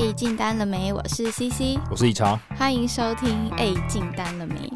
[0.00, 0.90] 哎，进单了没？
[0.90, 3.50] 我是 CC，我是以常，欢迎收听。
[3.58, 4.72] 哎，进单了没？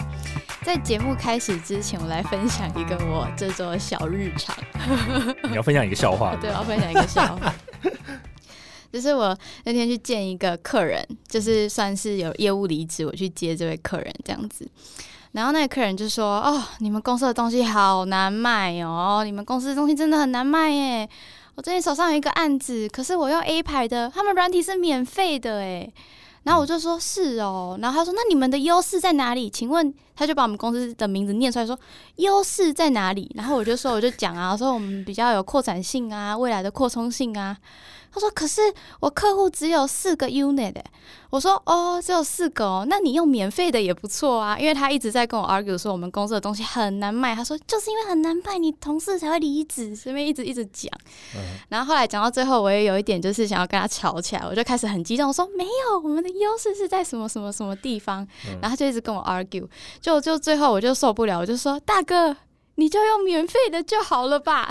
[0.63, 4.55] 在节目开始之前，我来分享一个我这周的小日常。
[5.49, 6.37] 你要分享一个笑话？
[6.43, 7.55] 对，我要分享一个笑话。
[8.93, 9.35] 就是我
[9.65, 14.69] 那天去见一个客人，就是算是有业务离职，我去接这位客人这样子。
[15.33, 21.09] 然后那个客人就说：“哦，你们公司的东西好难卖哦，你们公司的东西真的很难卖耶。
[21.57, 25.93] 我最近手上有一个案子，可是我用 A 牌的，他们软体是免费的诶。
[26.43, 27.79] 然后我就说：是哦。
[27.81, 29.49] 然后他说：那你们的优势在哪里？
[29.49, 31.79] 请问他就把我们公司的名字念出来说：
[32.17, 33.31] 优势在哪里？
[33.35, 37.57] 然后我就说：我就讲啊，说我们比较有扩展性啊，未来的扩充性啊。”
[38.15, 38.63] 他说：“可是
[39.01, 40.77] 我客户只有四个 unit。”
[41.31, 47.35] 我说：“哦，只有四个哦，那你用免费的也不错啊。”因为他一直在跟我 argue 说我们公司的东西很难卖。
[47.35, 50.89] 他说：“就是因为很难卖，你同事才会离职。”这边一直一直讲。
[51.69, 58.25] 然后后来讲到最后，我也有一点就是想要跟他吵起来，我就开始很激动，我说：“没有，我们的优势是在什么什么什么地方。”
[58.63, 59.67] 然后他就一直跟我 argue，
[60.01, 62.37] 就就最后我就受不了，我就说：“大哥。”
[62.77, 64.69] 你就用免费的就好了吧？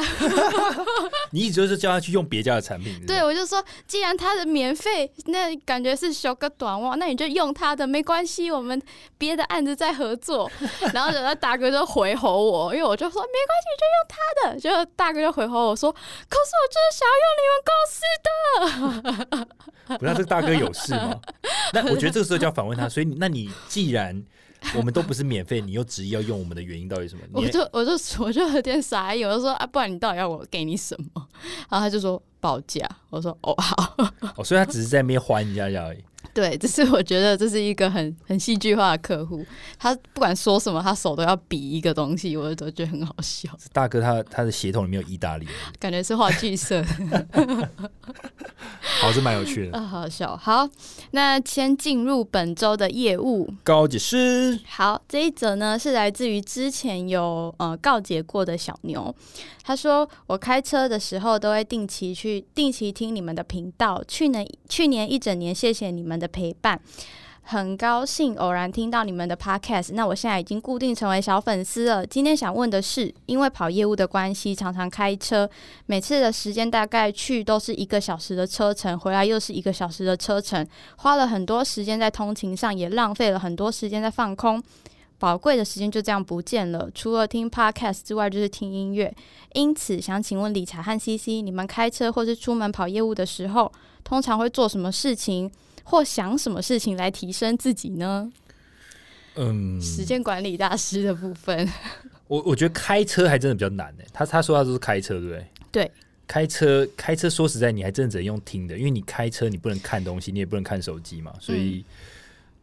[1.31, 3.05] 你一直就是叫他去用别家的产品？
[3.05, 8.81] 对，我就说，既然他的免费，那感觉是修个短袜，那你就用他的，没关系，我们
[9.17, 10.51] 别的案子再合作。
[10.93, 14.15] 然后等到大哥就回吼我，因为我就说没关系，就用他
[14.51, 14.59] 的。
[14.59, 18.01] 就大哥就回吼我说，可是我就是想要用你们公司
[19.39, 19.97] 的。
[19.97, 21.19] 不，那这个大哥有事吗？
[21.71, 24.23] 那我觉得这个时候就要反问他，所以那你既然。
[24.75, 27.21] 我们都不是免费，你又执意要用我们的原因到底什么？
[27.33, 27.91] 我就我就
[28.23, 31.27] 我就有点傻眼，我就说啊，不然你到底要我给你什么？
[31.69, 33.95] 然后他就说报价，我说哦好，
[34.35, 36.03] 哦，所以他只是在那边还一下而已。
[36.33, 39.45] 对，只是我觉得这是一个很很戏剧化的客户，
[39.77, 43.49] 他不管说什么，他手都要比一个东西，我都觉得很好笑。
[43.71, 45.47] 大哥，他他的血统里面有意大利，
[45.79, 46.83] 感觉是话剧社。
[49.01, 50.35] 好，是蛮有趣的啊，好笑。
[50.35, 50.67] 好，
[51.11, 54.59] 那先进入本周的业务高解师。
[54.65, 59.13] 好，这一则呢是来自于之前有呃告解过的小牛。
[59.63, 64.03] 他说：“我开车的时候都会定期去定期听你们的频道。
[64.07, 66.77] 去年去年一整年，谢谢你们的陪伴，
[67.43, 69.93] 很高兴偶然听到你们的 podcast。
[69.93, 72.05] 那我现在已经固定成为小粉丝了。
[72.05, 75.49] 今天想问的是，因为跑业务的关系，常常开车，
[75.85, 84.61] 每次的时间大概去都是一个小时的车程，回来又是一个小时的车程，花了很多时间在通勤上，也浪费了很多时间在放空。”
[85.23, 86.91] 宝贵的时间就这样不见了。
[86.93, 89.15] 除了听 podcast 之外，就是听音乐。
[89.53, 93.71] 因此，想请问理财和 CC，你们开车或是出门跑业务的时候，
[94.03, 95.49] 通常会做什么事情，
[95.85, 98.29] 或想什么事情来提升自己呢？
[99.35, 101.71] 嗯，时间管理大师的部分。
[102.27, 104.03] 我我觉得开车还真的比较难呢。
[104.11, 105.47] 他他说他都是开车，对不对？
[105.71, 105.91] 对，
[106.27, 111.85] 开车开车说实在，你还真的只能用听的，因为你开车你不能看东西，你也不能看手机嘛，所以。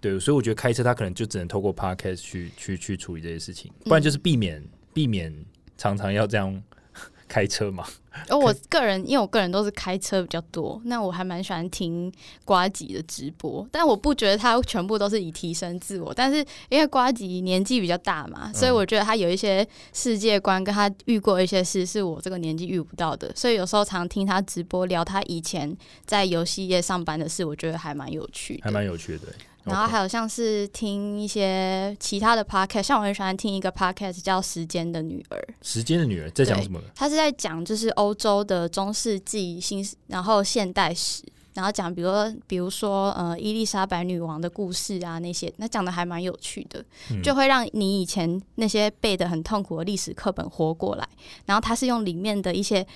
[0.01, 4.63] 对，所以我觉得开车他可能就只能透过 podcast 去去去处理这些事情，不然就是避免
[4.95, 5.33] 避免
[5.77, 6.63] 常常要这样
[7.29, 7.87] 开车嘛。
[8.29, 12.13] 而 我个人，因为我个人都是开车比较多，那我还蛮喜欢听
[12.45, 16.13] 瓜吉的直播，但我不觉得他全部都是以提升自我。
[16.13, 23.31] 但是因为瓜吉年纪比较大嘛，所以我觉得他有一些世界观跟他遇过一些事，是我这个年纪遇不到的。
[23.37, 29.29] 所以有时候常听他直播聊他以前在游戏业上班的事，我觉得还蛮有趣，还蛮有趣的。
[29.65, 35.39] 然后还有像是听一些其他的 podcast，像我很喜欢听一个 podcast 叫《时间的女儿》。
[35.63, 36.81] 时间的女儿在讲什么？
[36.95, 41.23] 他是在讲就是欧洲的中世纪新，然后现代史，
[41.55, 46.85] 然后讲比如说比如说呃伊丽莎白女王的故事啊那些，那讲的还蛮有趣的，
[47.23, 51.07] 就会让你以前那些背的很痛苦的历史课本活过来。
[51.45, 52.87] 然后他是用里面的一些。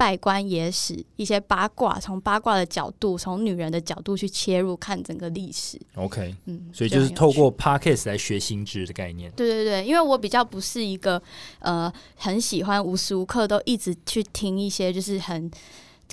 [0.00, 5.78] 拜官野史，一些八卦，从八卦的角度，从女人的角度去切入看整个历史。
[5.94, 9.30] OK，嗯，所以就是透过 Podcast 来学心智的概念。
[9.32, 11.22] 对对对，因为我比较不是一个
[11.58, 15.50] 呃很喜欢无时无刻都一直去听一些就是很。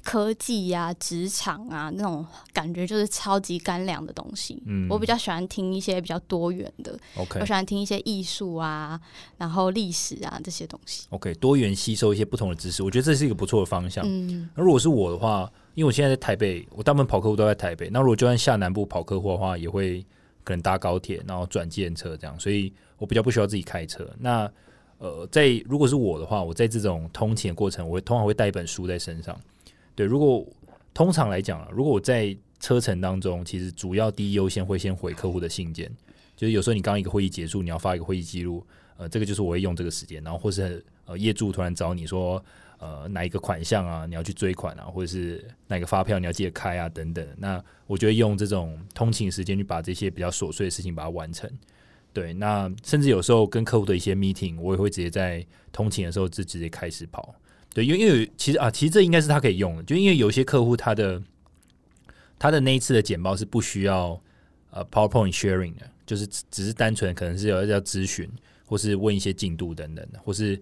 [0.07, 4.63] 科技呀，职场啊，那种感觉就是超级干粮的东西。
[4.65, 6.97] 嗯，我比较喜欢听一些比较多元的。
[7.17, 8.97] OK，我喜欢听一些艺术啊，
[9.37, 11.07] 然后历史啊这些东西。
[11.09, 14.01] OK，多元吸收一些不同的知识，我觉得这是一个不错的方向。
[14.07, 17.89] 嗯，那如果是我的话，因为我现在在台北，我大部分跑客户都在台北。
[17.91, 20.01] 那如果就算下南部跑客户的话，也会
[20.45, 24.09] 可能搭高铁，然后转电车这样，所以我比较不需要自己开车。
[24.17, 24.49] 那
[24.99, 29.37] 呃，在如果是我的话，我在这种通勤的过程，我会通常会带一本书在身上。
[29.97, 30.45] 对，如果
[30.93, 35.91] 通常来讲啊，如果我在车程当中，其实主要第一优先会先回客户的信件，
[36.35, 38.63] 就是有时候你刚一个会议结束，你要发一个会议记录，
[38.97, 42.43] 呃，这个就是我会用这个时间，然后或是呃业主突然找你说，
[42.77, 47.27] 呃哪一个款项啊，你要去追款啊，或者是哪个发票你要记得开啊等等。
[47.35, 51.49] 那我觉得用这种通勤时间去把这些比较琐碎的事情把它完成。
[52.13, 57.33] 对，那甚至有时候跟客户的一些 meeting，我也会直接在通勤的时候就直接开始跑。
[57.77, 61.21] 对，因为因为其实啊，其实这应该是他可以用的，就因为有些客户他的
[62.39, 64.19] 他的那一次的简报是不需要
[64.71, 68.27] 呃 PowerPoint sharing 的，就是只是单纯可能是要要咨询，
[68.65, 70.59] 或是问一些进度等等的，或是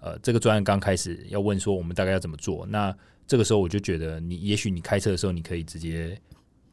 [0.00, 2.92] 呃这个专案刚开始要问说我们大概要怎么做，那
[3.28, 6.20] 这个时候我就觉得你也许你开车的时候你可以直接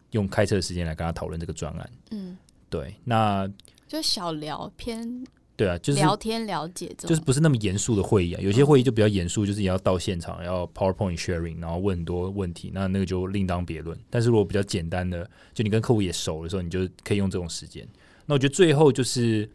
[0.10, 1.92] 用开车的时间来跟他讨论这个专案。
[2.10, 2.36] 嗯，
[2.68, 3.48] 对，那。
[3.88, 5.24] 就小聊偏
[5.64, 8.42] 对啊，就是聊天了解，就是不是那么严肃的会议啊。
[8.42, 13.98] 有些会议就比较严肃，就是你要到现场，要 PowerPoint sharing，然后问很多问题，那那个就另当别论。
[14.10, 17.88] 但是如果比较简单的，就你跟客户也熟的时候，你就可以用这种时间。
[18.26, 19.50] 那我觉得最后就是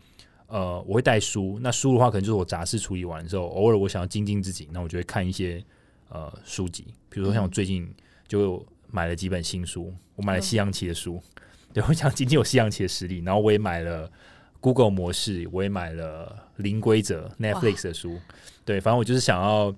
[0.47, 1.59] 呃，我会带书。
[1.61, 5.63] 那书的话，可能就是我杂事处理完之后，偶尔我想要精进自己，那我就会看一些
[6.09, 6.87] 呃书籍。
[7.11, 7.87] 比如说像我最近
[8.27, 11.23] 就买了几本新书，我买了西洋棋的书。
[11.75, 14.11] 对，我想今天有西洋棋的实力，然后我也买了
[14.61, 18.19] Google 模式，我也买了零规则 Netflix 的书。
[18.65, 19.75] 对，反正我就是想要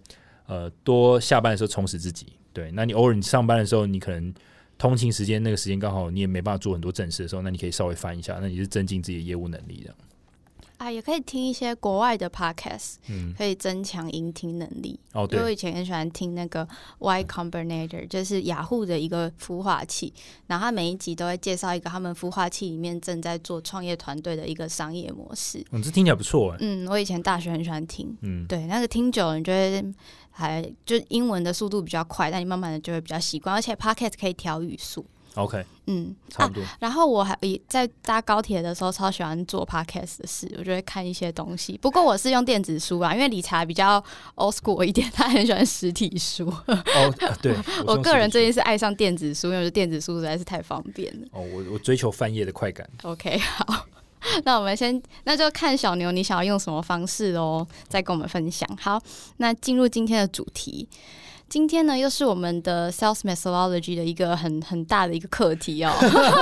[0.46, 2.32] 呃多下班的时候充实自己。
[2.52, 4.34] 对，那你偶尔你上班的时候，你可能
[4.78, 9.94] 通勤时间那个时间刚好你也没办法做很多正事的时候，那你可以稍微翻一下，那你是增进自己的业务能力的。
[10.80, 14.98] 啊，也可以听一些国外的 podcast，嗯，可以增强聆听能力。
[15.12, 16.66] 哦，对，我以前很喜欢听那个
[17.00, 20.10] Y Combinator，就是雅虎的一个孵化器，
[20.46, 25.62] 然后他每一集都会介绍一个他们孵化器里面正在做创业团队的一个商业模式。
[25.70, 26.56] 嗯，这听起来不错哎。
[26.60, 28.16] 嗯，我以前大学很喜欢听。
[28.22, 29.94] 嗯，对，那个听久了，你觉得
[30.30, 35.04] 还就英文的速度比较快，但你慢慢的就会比较习惯，而且 podcast 可以调语速。
[35.36, 36.62] OK，嗯，差不多。
[36.80, 41.78] 然后我还也在搭高铁的时候，超喜欢做 podcast 的事，我就会看一些东西。
[41.78, 44.02] 不过我是用电子书啊，因为理查比较
[44.34, 46.48] old school 一点，他很喜欢实体书。
[46.66, 47.56] 哦，对，
[47.86, 51.28] 我个人最近是爱上电子书，因为我觉得电子书实在是太方便了。
[51.30, 52.88] 哦，我我追求翻页的快感。
[53.04, 53.86] OK， 好，
[54.44, 58.68] 那我们先那就看小牛，你想要用什么方式哦，再跟我们分享。
[58.80, 59.00] 好，
[59.36, 60.88] 那进入今天的主题。
[61.50, 65.90] 今天呢，又是我们的 sales methodology 的一个很很大的一个课题哦，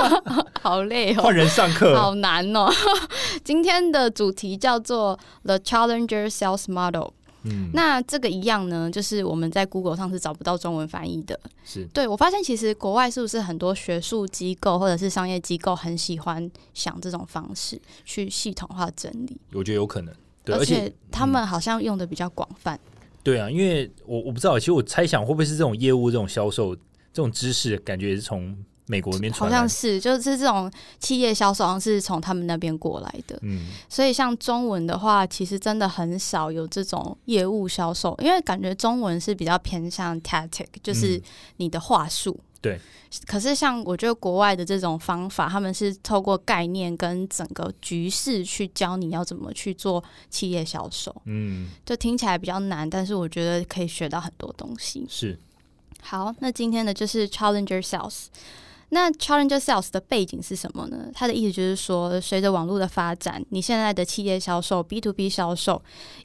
[0.61, 2.69] 好累哦，换人上课，好难哦。
[3.43, 7.09] 今天的主题叫做 The Challenger Sales Model。
[7.41, 11.39] 嗯，那这个一样呢，就是我们在 Google 上是找不到中文翻译的。
[11.65, 19.35] 是，对我发现其实国外是不是很多学术机构或者是商业机构很喜欢想这种方式去系统化整理？
[19.53, 20.13] 我觉得有可能，
[20.45, 22.79] 对而且他们好像用的比较广泛。
[23.23, 26.81] 对啊，因为我我不知道，其实我猜想会不会是这种业务、这种销售、这
[27.15, 28.57] 种知识，感觉也是从
[28.87, 33.37] 美国那边传好像是，就是这种企业销售，好像是从他们那边过来的。
[33.43, 41.21] 嗯，所以像中文的话，其实真的很少有这种业务销售，因为感觉中文是比较偏向 tactic，就是
[41.57, 42.39] 你的话术。
[42.61, 42.77] 对，
[43.25, 51.15] 可是像我觉得国外的这种方法，他们是透过概念跟整个局势去教你要怎么去做企业销售。
[51.23, 55.05] 嗯，就听起来比较难，但是我觉得可以学到很多东西。
[55.07, 55.39] 是，
[56.01, 58.25] 好，那今天的就是 Challenger Sales。
[58.89, 61.09] 那 Challenger Sales 的背景是什么呢？
[61.13, 65.81] 它的意思就是说，随着网络的发展，你现在的企业销售 B to B 销售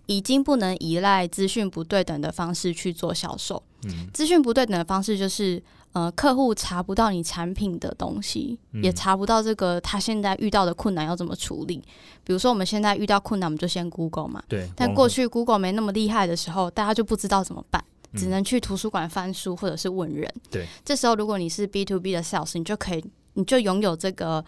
[0.06, 3.62] 已经不能依赖资讯不对等的方式去做销售。
[3.84, 5.62] 嗯，资讯不对等的方式就是。
[5.94, 11.76] 呃，客户查不到你产品的东西，也查不到这个他现在遇到的困难要怎么处理。
[12.24, 14.42] 比如说，我们现在遇到困难，我们就先 Google 嘛。
[14.48, 14.68] 对。
[14.74, 17.82] 但过去 Google 没那么厉害的时候，大家就不知道怎么办，
[18.14, 20.28] 只能去图书馆翻书或者是问人。
[20.50, 20.66] 对。
[20.84, 24.44] 这时候，如果你是 B to B 的 sales，你就可以，你就拥有这个。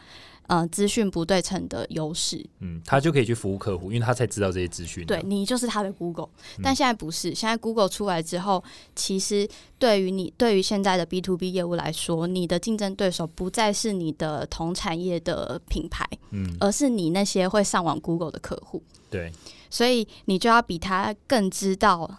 [0.47, 5.05] 呃，资讯不对称的优势，嗯，他就可以去服务客户，因为他才知道这些资讯。
[5.07, 6.29] 对你就是他的 Google，
[6.63, 8.63] 但现在不是，现在 Google 出来之后，
[8.95, 9.49] 其实
[9.79, 18.83] 对于你，对于现在的 B to B 业务来说，你的竞争对手不再是你的同产业的品牌，嗯，而是你那些会上网 Google 的客户。
[19.11, 19.33] 对，
[19.71, 22.19] 所以你就要比他更知道。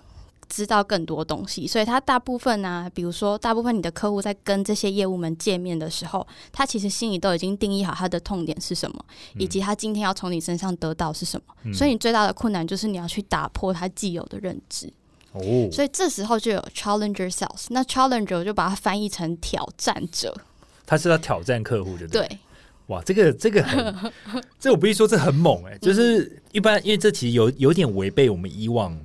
[0.49, 9.05] 知道更多东西，所以他大部分呢，比如说大部分你的客户在跟这些业务们见面的时候，他其实心里都已经定义好他的痛点是什么，
[9.37, 11.73] 以及他今天要从你身上得到是什么。
[11.73, 14.91] 所以你最大的困难就是你要去打破他既有的认知。
[15.33, 17.65] 哦，所以这时候就有 challenger sales。
[17.69, 20.35] 那 challenger 就把它翻译成挑战者。
[20.87, 22.07] 他是要挑战客户的。
[22.07, 22.27] 对。
[22.87, 24.11] 哇，这个这个很，
[24.57, 28.97] 这我必须说这很猛哎，就是一般因为这其实有有点违背我们以往。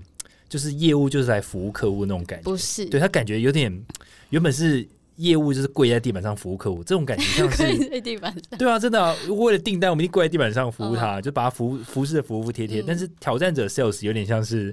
[0.52, 2.84] 就是业务就是来服务客户那种感觉，不是？
[2.84, 3.72] 对他感觉有点，
[4.28, 8.58] 原本是业务就是跪在地板上服务客户，这种感觉像是跪在地板上。
[8.58, 12.84] 对啊，真的，为了订单，我们一跪在地板上服务他，就把他服服侍的服服帖帖。
[12.86, 14.70] 但是挑战者 sales 有点像是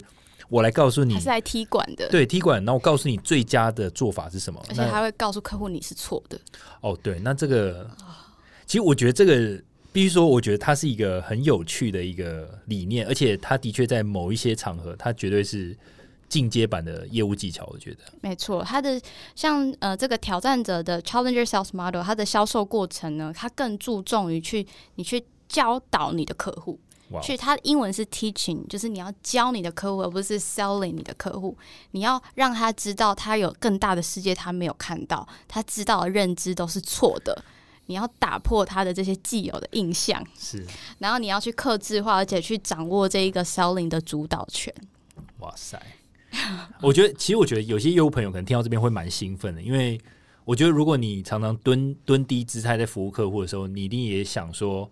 [0.49, 2.61] 我来告诉你，是来踢馆的，对踢馆。
[2.65, 6.37] 那我告诉你最佳的做法是什么，而且还会告诉客户你是错的。
[6.81, 7.89] 哦，对，那这个
[8.65, 9.57] 其实我觉得这个
[9.91, 15.77] 必须说，我觉得它是一个很有趣的一个理念，而且它的确在某一些场合，它绝对是。
[16.29, 18.63] 进阶版的业务技巧，我觉得没错。
[18.63, 19.01] 它的
[19.33, 26.79] 像呃，这个挑战者的 Challenger Sales Model，它的销售过程呢，它更注重于去你去教导你的客户，
[27.23, 31.57] 去它英文是 teaching，就是你要教你的客户，而不是 selling 你的客户。
[31.91, 37.43] 你要让他知道，他有更大的世界，他没有看到，他知道的认知都是错的。
[37.89, 40.63] 你要打破他的这些既有的印象，是。
[40.99, 44.71] 然后你要去克制化，而且去掌握这一个 selling 的主导权。
[45.39, 45.81] 哇塞！
[46.83, 49.99] 我觉得，其实我觉得有些业务朋友可能听到这边会蛮兴奋的，因为
[50.45, 54.87] 我觉得如果你常常蹲蹲低姿态在服务客户的时候，你一定也想说，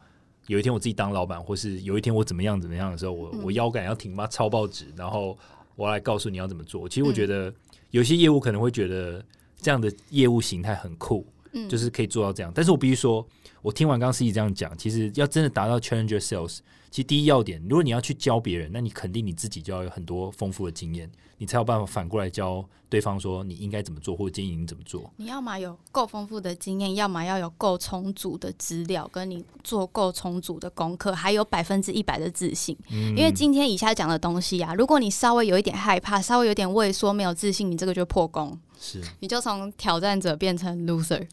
[0.48, 5.38] 有一天我自己当老板，或是有一天我怎么样怎么样的时候，我我腰杆要挺嘛，超报纸，然后
[5.76, 6.90] 我来告诉你要怎么做。
[6.90, 7.54] 其实我觉得
[7.92, 9.24] 有些业务可能会觉得
[9.62, 11.24] 这样的业务形态很酷，
[11.66, 12.52] 嗯，就是可以做到这样。
[12.54, 13.26] 但是我必须说，
[13.62, 16.60] 我听完刚刚司仪这样讲，其实要真的达到 challenger sales，
[16.90, 21.10] 其实第一要点，如果你要去教别人，那你肯定你自己就要有很多丰富的经验。
[21.40, 25.08] 你才有办法反过来教对方说你应该怎么做，或者建议你怎么做。
[25.18, 32.76] 你要么有够丰富的经验，要么要有够充足的资料，跟你做够充足的功课，还有百分之一百的自信。
[32.90, 38.58] 因为今天以下讲的东西啊，如果你稍微有一点害怕，稍微有点畏缩，没有自信，你这个就破功。
[38.80, 41.26] 是，你就从挑战者变成 loser。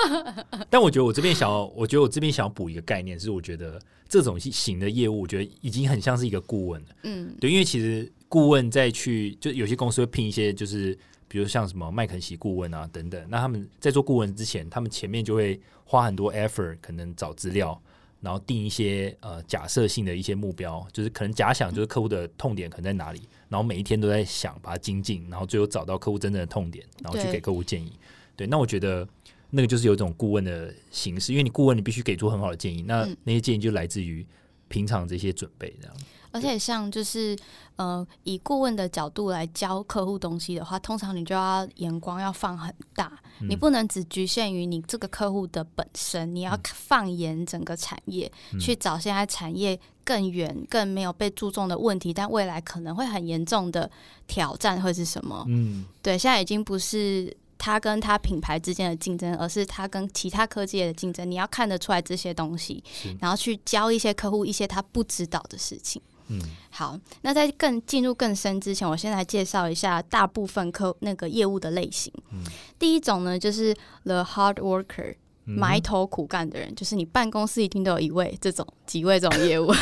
[0.70, 6.88] 但我觉得我这边想要，我觉得我这边想要补一个概念，是我觉得这种型的业务，我觉得已经很像是一个顾问了。
[7.02, 8.12] 嗯，对，因为其实。
[8.28, 13.24] 顾问再去，就有些公司会聘一些，就是比如像什么麦肯锡顾问啊等等。
[13.28, 17.80] 那他们在做顾问之前，他们前面就会花很多 effort，可能找资料，
[18.26, 27.92] 然后定一些呃假设性的一些目标，就是可能假想就是客户的痛点可能在哪里，然后每一天都在想把它精进，然后最后找到客户真正的痛点，然后去给客户建议。
[28.34, 29.06] 对，那我觉得
[29.50, 34.26] 那个就是有一种顾问的形式，因为你顾问你必须给出很好的建议，那那些建议就来自于
[34.66, 35.96] 平常这些准备这样。
[36.32, 37.38] 而且像就是
[37.76, 43.12] 呃，以顾问的角度来教客户东西的话，通常你就要眼光要放很大，
[43.48, 53.90] 你不能只局限于你这个客户的本身，你要放眼整个产业去找现在产业更远、更没有被注重的问题，但未来可能会很严重的
[54.26, 55.44] 挑战会是什么？
[55.48, 61.30] 嗯，对，现在已经不是他跟他品牌之间的竞争，而是他跟其他科技的竞争。
[61.30, 62.82] 你要看得出来这些东西，
[63.20, 66.00] 然后去教一些客户一些他不知道的事情。
[66.28, 66.40] 嗯，
[66.70, 72.12] 好，那在更进入更深之前，我先来介绍一下大部分客那个业务的类型。
[72.32, 72.40] 嗯，
[72.78, 75.14] 第一种呢，就是 the hard worker，
[75.44, 79.72] 埋头苦干的人，就是你办公室一定都有一位这种几位这种业务，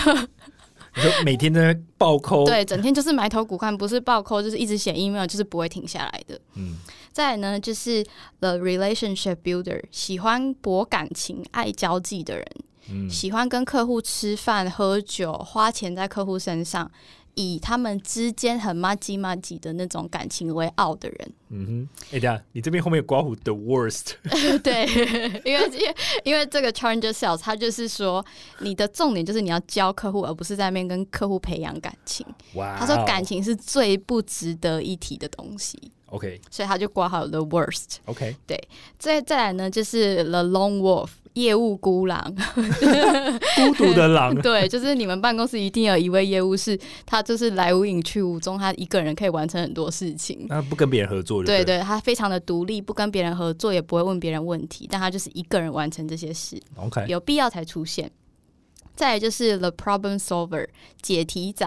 [0.96, 6.38] 你说每天在暴扣，对，整天就是埋头苦干，不是暴扣就是一直写 email，就是不会停下来的。
[6.54, 6.74] 嗯，
[7.10, 8.04] 再来呢，就是
[8.40, 12.46] the relationship builder，喜欢博感情、爱交际的人。
[13.10, 16.90] 喜欢跟客户吃饭、喝酒、花钱在客户身上，
[17.34, 21.32] 以他们之间很麻吉麻吉的那种感情为傲的人。
[21.48, 24.14] 嗯哼，哎，等下，你这边后面有刮胡 the worst。
[24.62, 24.84] 对，
[25.44, 28.24] 因为因为因为这个 challenger sales，他就是说，
[28.60, 32.26] 你的重点就是你要教客户，而不是在那边跟客户培养感情。
[32.54, 35.92] 哇，他说感情是最不值得一提的东西。
[36.06, 37.96] OK，所以他就挂好 the worst。
[38.04, 38.56] OK，对，
[38.98, 41.08] 再再来呢，就是 the lone wolf。
[41.34, 42.34] 业务孤狼，
[43.56, 44.34] 孤独的狼。
[44.42, 50.46] 对，就是你们办公室一定有一位业务是，他就是来无影去无踪，他一个人可以完成很多事情。
[50.48, 56.60] 他不跟别人合作，对对，他非常的独立，不跟别人合作，也不会问别人问题，但他就是一个人完成这些事。
[56.76, 58.10] OK，有必要才出现。
[58.96, 60.68] 再就是 The Problem Solver，
[61.02, 61.66] 解题仔。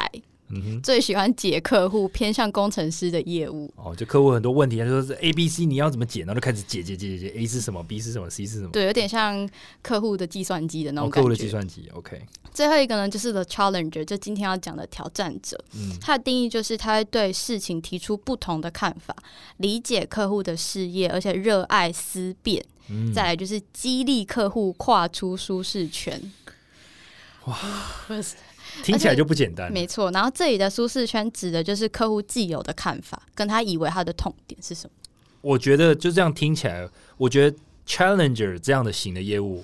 [0.82, 6.22] 最喜欢解客户偏向工程师的业务哦，就客户很多问题，他说是 A、B、C，你要怎么解？
[6.22, 8.70] 然后就开始解解解解解，A 是什么，B 是什么，C 是什么？
[8.72, 9.48] 对，有点像
[9.82, 12.22] 客户的计算机的那种客户的计算机，OK。
[12.54, 15.62] 最后一个呢，就是 The Challenger，就今天要讲的挑战者。
[15.76, 19.16] 嗯，它的定义就是他会对事情提出不同的看法，
[19.58, 22.64] 理解客户的事业，而且热爱思辨。
[22.90, 26.32] 嗯，再来就是激励客户跨出舒适圈。
[27.46, 27.58] 哇！
[28.84, 30.12] 听起来就不简单，没错。
[30.12, 34.94] 然后这里的舒适圈指的就是客户既有的看法，跟他以为他的痛点是什么。
[35.42, 39.64] 我觉得就这样听起来，我觉得 challenger 这样的型的业务，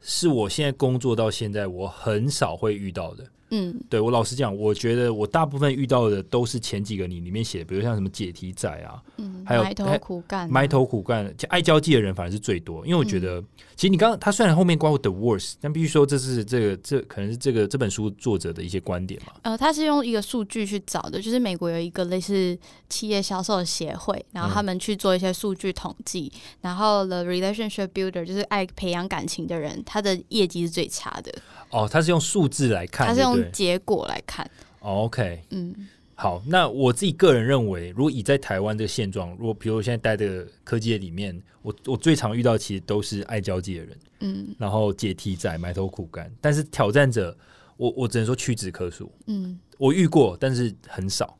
[0.00, 3.24] 是我现在工作到现在我很少会遇到的。
[3.56, 12.84] 嗯，对我老实讲，我觉得我大部分遇到的都是前几个你里面写，比如像什么解题仔啊，嗯，还有埋头苦干，埋头苦干，爱交际的人反而是最多。
[12.84, 13.40] 因为我觉得，
[13.76, 19.32] 其实你刚刚他虽然后面括 the worst，但必须说这是这个这可能是这个这本书作者的一些观点嘛。
[19.42, 22.58] 呃，他是用一个数据去找的，就是美国有一个类似
[22.94, 31.34] 企业销售协会，然后他们去做一些数据统计，然后 the relationship builder 就是爱培养感情的人，他的业绩是最差的。
[31.70, 34.48] 哦，他是用数字来看，他是用结果来看。
[34.78, 35.74] OK，嗯，
[36.14, 47.36] 好，那我自己个人认为，如果以在台湾这个现状，如果比如我现在待的科技里面，我我最常遇到其实都是爱交际的人，嗯，然后解题仔埋头苦干，但是挑战者，
[47.76, 51.36] 我我只能说屈指可数，嗯，我遇过，但是很少，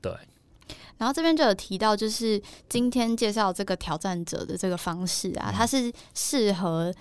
[0.00, 0.12] 对。
[0.98, 6.92] 然后这边就有提到，就是今天介绍这个挑战者的这个方式啊，它是适合。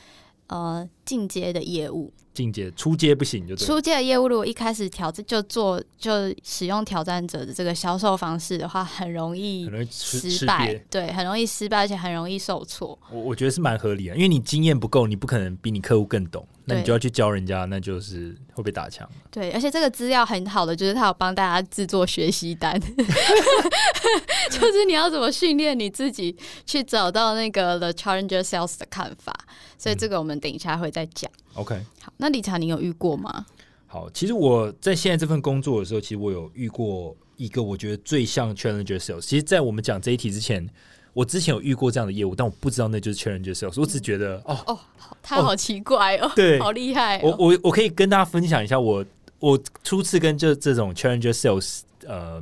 [0.50, 12.98] 呃，进阶的业务，进阶出阶不行就出阶的业务，如果一开始挑战就做就使用挑战者的这个销售方式的话，很容易失败，对，很容易失败，而且很容易受挫。
[13.12, 16.48] 我我觉得是蛮合理的，因为你经验不够，你不可能比你客户更懂。
[16.70, 19.10] 那你就要去教人家，那就是会被打枪。
[19.32, 22.78] 对，而且这个资料很好的，就是他有帮大家制作学习单，
[24.52, 29.34] 就是你要怎么训练你自己去找到那个 the challenger sales 的看法。
[29.78, 31.32] 所以这个我们等一下会再讲。
[31.54, 33.46] OK，好，那理查，你有遇过吗？
[33.86, 39.22] 好，其实我在现在这份工作的时候，其实我有遇过一个我觉得最像 challenger sales。
[39.22, 40.70] 其实，在我们讲这一题之前。
[41.18, 43.82] 我之前有遇过这样的业务，但我不知道那就是 challenger sales。
[43.82, 44.80] 我只觉得哦哦，
[45.24, 47.20] 他好奇怪哦， 对，好厉害。
[47.24, 49.04] 我我我可以跟大家分享一下我
[49.40, 52.40] 我初次跟这这种 challenger sales 呃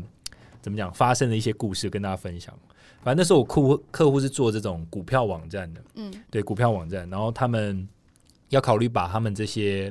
[0.62, 2.54] 怎么讲发生的一些故事，跟大家分享。
[3.02, 7.88] 反正那时候我客户客户是做这种股票网站的，嗯，对，股票网站，然后他们
[8.50, 9.90] 要考虑把他们这些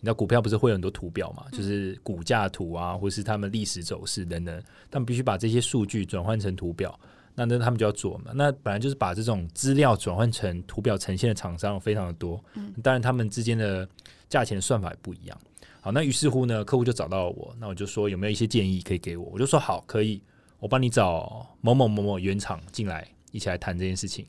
[0.00, 4.60] 知道股票不是会有很多图表嘛，就是股价图啊，或是他们历史走势等等，
[4.90, 6.98] 他们必须把这些数据转换成图表。
[7.34, 8.32] 那那他们就要做嘛。
[8.34, 13.88] 那本来就是把这种资料转换成图表呈现的厂商非常的多，嗯，当然他们之间的
[14.28, 15.38] 价钱算法也不一样。
[15.80, 19.28] 好，那于是乎呢，客户就找到了我，那我就说有没有一些建议可以给我？
[19.32, 20.22] 我就说好，可以，
[20.58, 24.24] 我帮你找某某某某原厂进来一起来谈这件事情。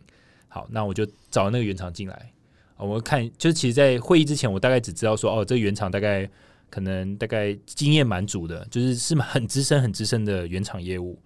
[0.49, 2.31] 好，那我就找那个原厂进来。
[2.77, 6.29] 我们看就是其实，在会议之前，我大概只知道说，哦，这个原厂大概
[6.69, 11.17] 可能大概经验蛮足的，就是是很资深、很资深的原厂业务。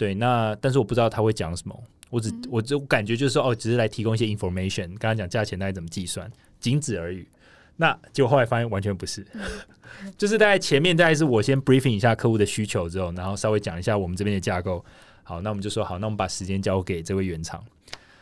[0.00, 7.28] 对，那但是我不知道他会讲什么，我只我就感觉就是说哦，只是来提供一些 information，刚刚讲价钱大概怎么计算，仅此而已。
[7.76, 9.26] 那结果后来发现完全不是，
[10.16, 14.82] 就是大概前面大概是我先 briefing 一下客户的需求之后，然后稍微讲一下我们这边的架构。
[15.22, 17.62] 好，那我们就说好，那我们把时间交给这位原厂。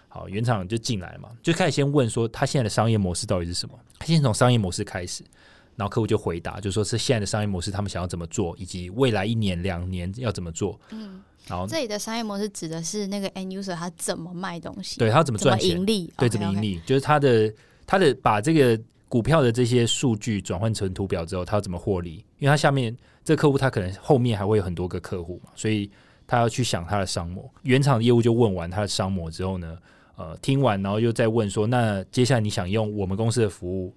[0.09, 3.79] 好，原厂就进来嘛，就开始先问说他现在的商业模式到底是什么？
[4.01, 5.23] 他先从商业模式开始，
[5.77, 10.81] 然后客户就回答，就说是现在的商业模式，他们想要怎么做，以及未来一年两年要怎么做。
[10.91, 11.23] 嗯。
[11.49, 17.53] 然后这里的商业模式指的是那个 end user 他怎么卖东西，对他怎么赚钱，盈利，对怎么盈利，就是他的
[17.87, 22.25] 他的把这个股票的这些数据转换成图表之后，他要怎么获利？
[22.39, 25.91] 因为他下面这个客户他可能后面还会有很多个客户嘛，所以
[26.27, 27.51] 他要去想他的商模。
[27.63, 29.79] 原厂业务就问完他的商模之后呢，
[30.17, 33.95] 呃，听完然后又再问说，那接下来你想用我们公司的服务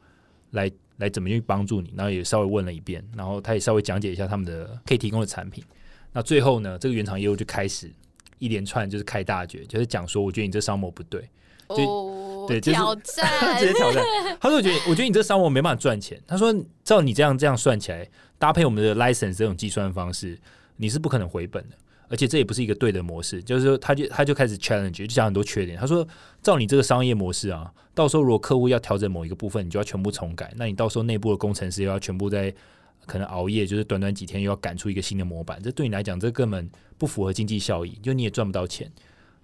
[0.51, 1.93] 来来怎么去帮助你？
[1.95, 5.63] 然后也稍微问了一遍，然后他也稍微讲解一下他们的可以提供的产品。
[6.13, 7.89] 那最后呢，这个原厂业务就开始
[8.39, 11.21] 一连串就是开大决，就是讲说，我觉得你这商模不对，
[11.69, 14.03] 就对，就是挑战， 直接挑战。
[14.39, 16.21] 他说，我觉得，我觉得你这商模没办法赚钱。
[16.27, 18.05] 他说，照你这样这样算起来，
[18.37, 20.37] 搭配我们的 license 这种计算方式，
[20.75, 21.75] 你是不可能回本的。
[22.09, 23.41] 而且这也不是一个对的模式。
[23.41, 25.77] 就是说，他就他就开始 challenge，就讲很多缺点。
[25.77, 26.05] 他说，
[26.41, 30.51] 照你这个商业模式啊，到时候如果客户要调整某一个部分，你就要全部重改。
[30.57, 32.53] 那你到时候内部的工程师又要全部在。
[33.05, 38.91] 可能熬夜就是短短几天又要赶出一个新的模板，这对你来讲这根本不符合经济效益，就你也赚不到钱。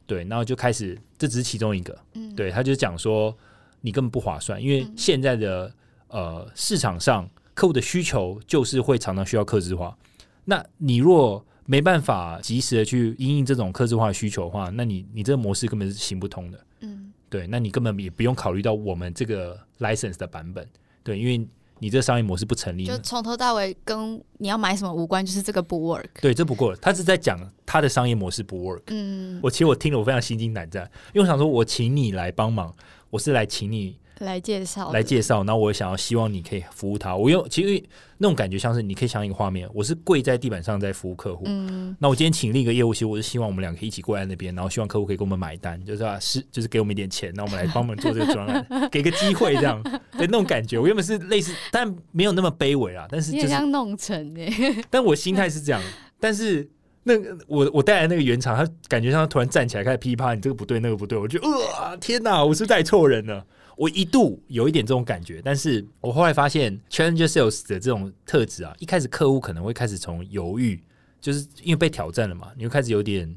[0.05, 1.97] 对，然后就开始，这只是其中一个。
[2.13, 3.35] 嗯，对他就讲说
[3.81, 5.73] 你根本不划算，因为现在的
[6.07, 9.97] 呃市场上客户的需求就是会常常需要克制化。
[10.45, 16.65] 那你若没办法及时的去应应这种克制化需求的话，那你你这个模式根本是行不通的。
[16.79, 20.65] 嗯，对，那你根本也不用考虑到我们这个 license 的版本。
[21.03, 21.45] 对，因为
[21.79, 26.05] 你这商业模式不成立，就从头到尾跟你要买什么无关，就是这个不 work。
[26.21, 28.81] 对，这不过他是在讲他的商业模式不 work。
[28.87, 32.73] 嗯，我其实我听了我非常心惊胆战，因为我想说，我请你来帮忙，
[33.09, 37.15] 我是来请你来介绍，来介绍，然后我想要希望你可以服务他。
[37.15, 37.83] 我用其实
[38.17, 41.43] 那种感觉像是你可以想一个画面，我是跪在地板上在服务客户。
[41.45, 49.81] 嗯，那我今天请另一个业务，其实我是希望我们两个一起跪在那边，然后希望客户可以给我们买单，就是啊，是就是给我们一点钱，那我们来帮我们做这个专案，给个机会这样，
[50.17, 50.79] 对那种感觉。
[50.79, 54.51] 我原本是类似，但没有那么卑微啊，但是就是弄成哎，
[54.89, 55.81] 但我心态是这样，
[56.19, 56.69] 但是。
[57.09, 57.13] 那
[57.47, 63.45] 我我带来那个原厂，他感觉像他突然站起来开始噼啪，你这个不对，那个不对，我就呃天哪，我是带错人了。
[63.77, 70.83] 我一度有一点这种感觉，但是我后来发现，challenger sales 的这种特质啊，一开始客户可能会开始从犹豫，
[71.21, 73.33] 就是因为被挑战了嘛，你就开始有点。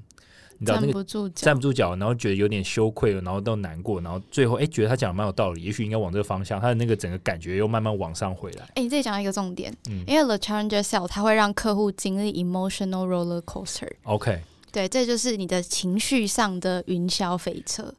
[0.63, 8.67] 站不住脚，站不住脚，然后觉得有点羞愧了，然后都难过，然后最后哎，觉得他讲的蛮有道理，也许应该往这个方向，他的那个整个感觉又慢慢往上回来。
[8.75, 13.91] 哎，你这里讲到一个重点，嗯，因为 the challenger sell 它会让客户经历 emotional roller coaster。
[14.03, 14.39] OK，
[14.71, 17.95] 对，这就是你的情绪上的云霄飞车。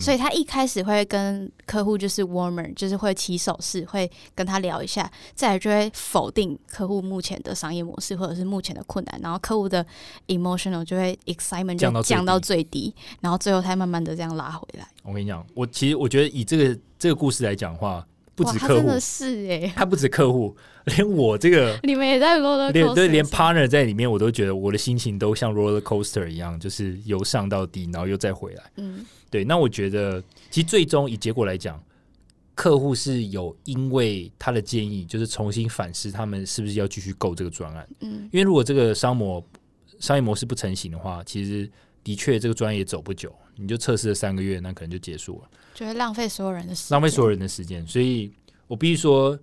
[0.00, 9.84] 所以他一开始会跟客户就是 warmer，就是会起手势，会跟他聊一下，再来就会否定客户目前的商业模式或者是目前的困难，然后客户的
[10.28, 14.86] emotional 就会 excitement 就降到最低，然后最后他慢慢的这样拉回来。
[15.02, 18.06] 我跟你讲，我其实我觉得以这个这个故事来讲的话，
[18.42, 19.00] 不止客户。
[19.00, 20.56] 是哎，他不止客户，
[20.96, 29.04] 连我这个 你们也在 roller coaster，对，连 partner 在里面，我都觉得我的心情都像 roller coaster 一样，就是由上到低，然后又再回来，嗯。
[29.30, 31.82] 对，那我觉得其实最终以结果来讲，
[32.54, 37.88] 客户是有因为他的建议，就是重新反思他们是不是要继续购这个专案。
[38.00, 39.42] 嗯，因为如果这个商模
[39.98, 41.66] 商业模式不成型的话，其实
[42.04, 47.86] 的确这个专业走不久，你就测试了三个月，那可能就结束了，就会浪费所有人的时浪费所有人的时间。
[47.86, 48.32] 所以
[48.66, 49.38] 我必须说，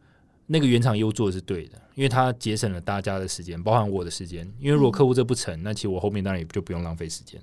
[0.48, 4.52] 那个原厂优做的是对的，因为它节省了大家的时间，包含我的时间。
[4.60, 7.40] 因为如果客户这不成，那其实我后面当然也就不用浪费时间。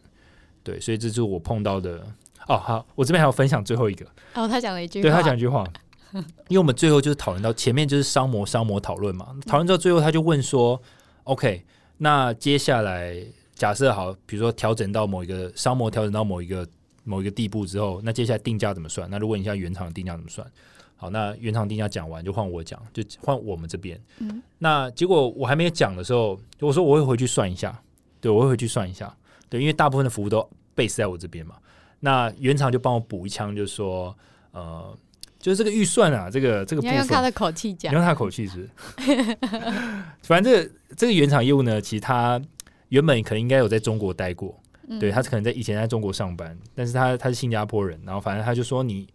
[0.62, 2.04] 对，所以这就是我碰到的。
[2.48, 4.06] 哦，好，我这边还要分享最后一个。
[4.34, 5.64] 哦，他讲了一句，对他讲一句话，
[6.12, 10.80] 因为我们最后就是讨论到前面就是商模商模讨论嘛，讨论到最后他就问说
[11.24, 11.64] ：“OK，
[11.98, 13.20] 那接下来
[13.56, 16.64] 假设好，比如说调整到某一个商模调整到某一个
[17.02, 19.10] 某一个地步之后，那接下来定价怎么算？
[19.10, 20.46] 那就问一下原厂定价怎么算？
[20.94, 24.00] 好，那原厂定价讲完就换我讲，就换我们这边。
[24.18, 27.82] 嗯，那结果我还没有讲的时候，我说我会回去算一下，
[28.20, 29.14] 对我会回去算一下，
[29.48, 31.56] 对，因为大部分的服务都 base 在我这边嘛。”
[32.00, 34.14] 那原厂就帮我补一枪，就说，
[34.52, 34.96] 呃，
[35.38, 38.68] 就是这个预算啊，这个这个，你要用他的口气讲，用他的口气是。
[40.22, 42.40] 反正这个这个原厂业务呢，其实他
[42.88, 44.58] 原本可能应该有在中国待过，
[45.00, 49.06] 对他可能在以前在中国上班，但是他他是新加坡人，然后反正他就说你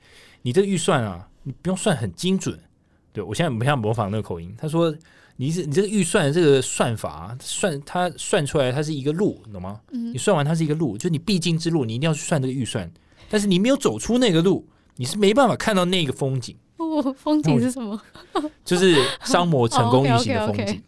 [0.41, 2.59] 你这个预算啊，你不用算很精准，
[3.11, 4.95] 对我现在不像模仿那个口音，他说。
[5.37, 9.79] 你这你这个预算这个算法算它算出来它是一个路，懂吗？
[9.91, 12.91] 嗯，你算完它是一个路，就你必经之路，你一定要去算这个预算。
[13.27, 16.55] 但是你没有走出那个路，你是没办法看到那个风景。
[16.77, 17.99] 哦，风景是什么？
[18.63, 20.83] 就是商模成功运行的风景。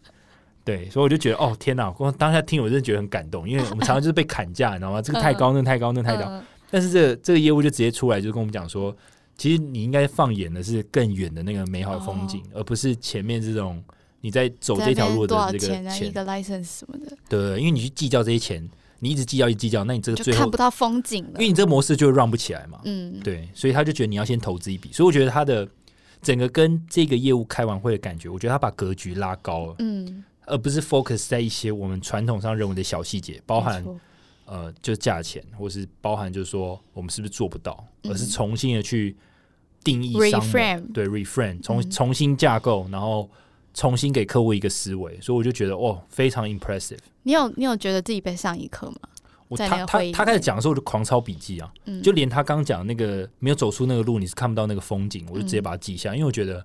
[0.64, 1.94] 对，所以我就觉得哦天哪！
[1.98, 5.02] 我当下听我真的觉得很感动，因为我们常常就是被砍价，你知道吗？
[5.02, 6.42] 这个太高，那太高，那太高。
[6.70, 8.96] 但是这这个业务就直接出来，就跟我们讲说，
[9.36, 13.82] 其实你应该放眼的是更远的那个美好的风景，而不是前面这种。
[14.20, 18.66] 你在走这条路的这个钱，一个 license 什么的，对，因为你去计较这些钱，
[19.00, 22.80] 你一直计较，一直计较，那你这个最后看不到风景了，因为你这个模式就让不起来嘛。
[22.84, 25.68] 嗯，对，所以他就觉得你要先投资一笔，所以我觉得他的
[26.22, 33.84] 整个跟这个业务开完会的感觉，我觉得他把格局拉高了，嗯，而不是 focus 在一些我们传统上认为的小细节，包含
[34.46, 39.16] 呃，就是价钱，或是包含就是说我们是不是做不到，而是重新的去
[39.82, 43.28] 定义，reframe，对，reframe，重重新架构，然后。
[43.76, 46.96] 重新给客户一个思维，所以我就觉得哦，非常 impressive。
[47.24, 48.96] 你有你有觉得自己被上一课吗？
[49.48, 51.68] 我他他他开始讲的时候，我就狂抄笔记啊，
[52.00, 56.64] 就连他刚讲那个没有走出那个路，你是看不到那个风景，我就直接把它记下，因为我觉得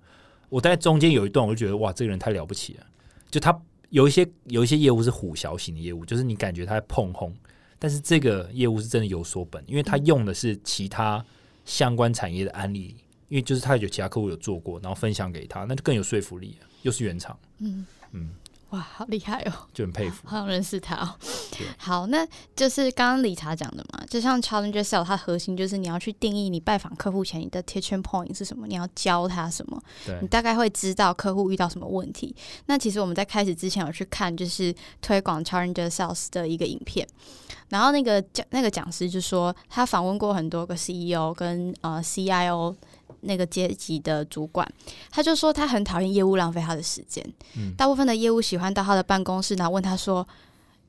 [0.50, 2.86] 我在中间有一段，我就觉得哇，这个人太了不起了。
[3.32, 3.60] 就他
[3.90, 7.36] 有一些有一些业务是虎啸型的业务，就是你感觉他在碰轰，
[7.78, 11.24] 但是这个业务是真的有所本，因为他用的是其他
[11.66, 12.96] 相关产业的案例，
[13.28, 16.58] 因为就是他有其他客户有做过，然后分享给他，那就更有说服力。
[16.84, 18.30] 又是原厂，嗯嗯，
[18.70, 21.16] 哇，好厉害哦，就很佩服，好想认识他哦。
[21.78, 29.82] 好，那就是刚刚理查讲的嘛，就像 Challenger Sell，它核心就是你要去定义你拜访客户前你的 teaching point 是什么，你要教他什么，
[30.22, 32.36] 你大概会知道客户遇到什么问题。
[32.68, 37.08] 那其实我们在开始之前有去看，就是推广 Challenger Sales 的一个影片，
[37.70, 42.76] 然后那个讲那个讲师就说，他访问过很多个 CEO 跟呃 CIO。
[43.22, 44.68] 那个阶级的主管，
[45.10, 47.26] 他就说他很讨厌业务浪费他的时间。
[47.58, 50.28] 嗯，大部分的业务喜欢到他的办公室，然后问他说：“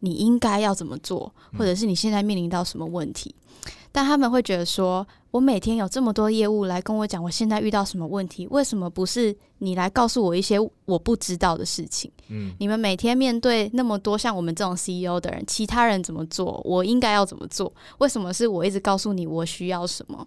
[0.01, 3.35] 你应该要怎么做，或者是你现在面临到什么问题。
[3.93, 12.09] 但他们会觉得说，我每天有这么多业务来跟我讲，我现在遇到什么问题，为什么不是你来告诉我一些我不知道的事情？
[12.29, 17.73] 嗯，你们每天面对那么多像我们这种 CEO 的人，其他人怎么做，我应该要怎么做？
[17.99, 20.25] 为什么是我一直告诉你我需要什么？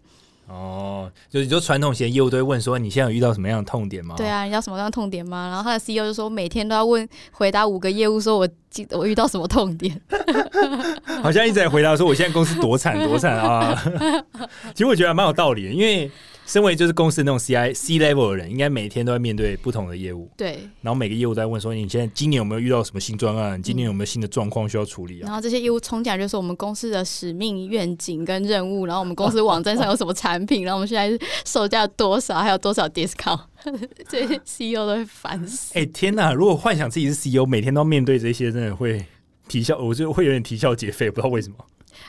[0.54, 4.13] 哦，就是就传统型业务都会问说，你现在有遇到什么样的痛点吗？
[4.16, 5.48] 对啊，你知道什么样的痛点吗？
[5.48, 8.48] 然后他的 CEO 就说，每天都要问回答五个业务，说我
[8.92, 10.00] 我遇到什么痛点？
[11.24, 13.84] 好像一直在回答说，我现在公司多惨多惨啊！
[14.76, 16.12] 其实我觉得蛮有道理的，因为。
[16.54, 20.30] 身为就是公司那种 C I C level 的人，应该每天都在面对不同的业务。
[20.38, 20.60] 对。
[20.84, 23.60] 然后每个业务都在问说：“你现在今年有没有遇到什么新专案？
[23.60, 28.86] 今年有没有新的状况需要处理啊？”然后这些业务冲进来就是我们公司的使命、愿景跟任务。
[28.86, 30.62] 然后我们公司网站上有什么产品？
[30.66, 32.38] 然后我们现在售价多少？
[32.38, 33.39] 还有多少 discount？
[34.08, 35.74] 这些 CEO 都会烦死。
[35.74, 36.34] 哎天哪！
[36.34, 39.04] 如果幻想自己是 CEO，每天都要面对这些，真的会
[39.48, 41.56] 啼笑，我就会有点啼笑皆非，不知道为什么。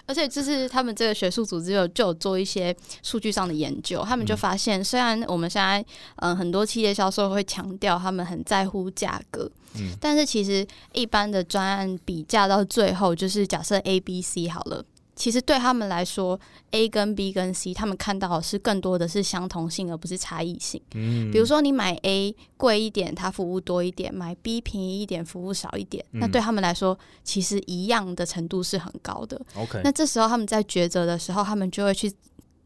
[0.06, 5.84] 而且就是他们这个学术组织有就有做一些数据上的研究，他们就发现，虽然我们现在
[6.16, 14.84] 嗯很多企业销售会强调他们很在乎价格，嗯，但是其实一般的专案比价到最后，就是假设 A、B、C 好了。
[15.16, 16.38] 其实对他们来说
[16.72, 20.80] ，A 跟 B 跟 C，他们看到的是更多的是相同性，而不是差异性。
[20.94, 26.04] 嗯，比如说你买 A 贵一点，它服务多一点；买 B 便宜一点，服务少一点。
[26.12, 29.40] 那对他们来说，其实一样的程度是很高的。
[29.54, 32.12] OK，那这时候他们在抉择的时候，他们就会去。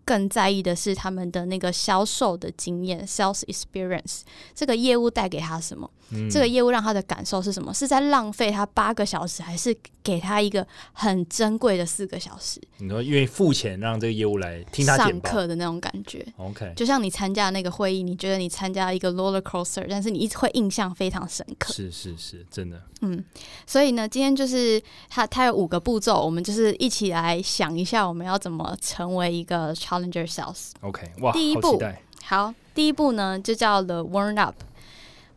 [0.04, 4.22] 更在意的是他们的那个销售的经验，sales experience，
[4.54, 5.90] 这个业务带给他什么？
[6.30, 7.72] 这个业务让他的感受是什么？
[7.74, 12.60] 是在浪费他八个小时，还是给他一个很珍贵的四个小时？
[12.78, 21.72] 你说愿意付钱让这个业务来听他上课的那种感觉？OK，就像你参加那个会议，你觉得你参加一个 roller coaster，但是你一直会印象非常深刻。
[21.72, 22.80] 是是是，真的。
[23.02, 23.22] 嗯，
[23.66, 30.70] 所以呢，今天就是他他有五个步骤，我们就是一起来想一下，我们要怎么成为一个 challenger sales。
[30.80, 31.80] OK，哇，第一步，
[32.24, 34.54] 好，第一步呢就叫 the warm up。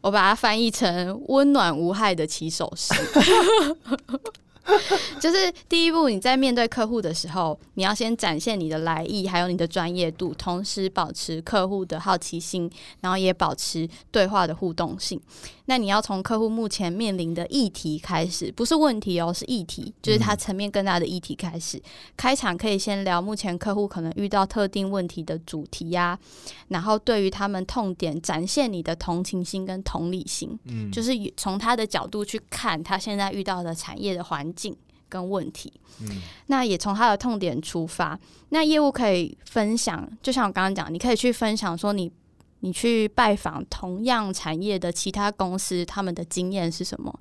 [0.01, 2.93] 我把它翻译成温暖无害的起手式，
[5.19, 12.69] 就是第一步，你在面对客户的时候，你要先展现你的来意，还有你的专业度，同时保持客户的好奇心，
[13.01, 15.19] 然后也保持对话的互动性。
[15.65, 21.81] 那你要从客户目前面临的议题开始，不是问题哦，是议题，就是它层面更大的议题开始。
[22.17, 26.17] 开场可以先聊目前客户可能遇到特定问题的主题呀，
[26.67, 34.75] 然后对于他们痛点展现你的同情心跟同理心，嗯，就是从他的角度去看他现在遇到的产业的环境
[35.09, 38.19] 跟问题，嗯，那也从他的痛点出发。
[38.49, 42.11] 那业务可以分享，就像我刚刚讲，你可以去分享说你。
[42.63, 47.11] 你去拜访同样产业的其他公司，他们的经验是什么？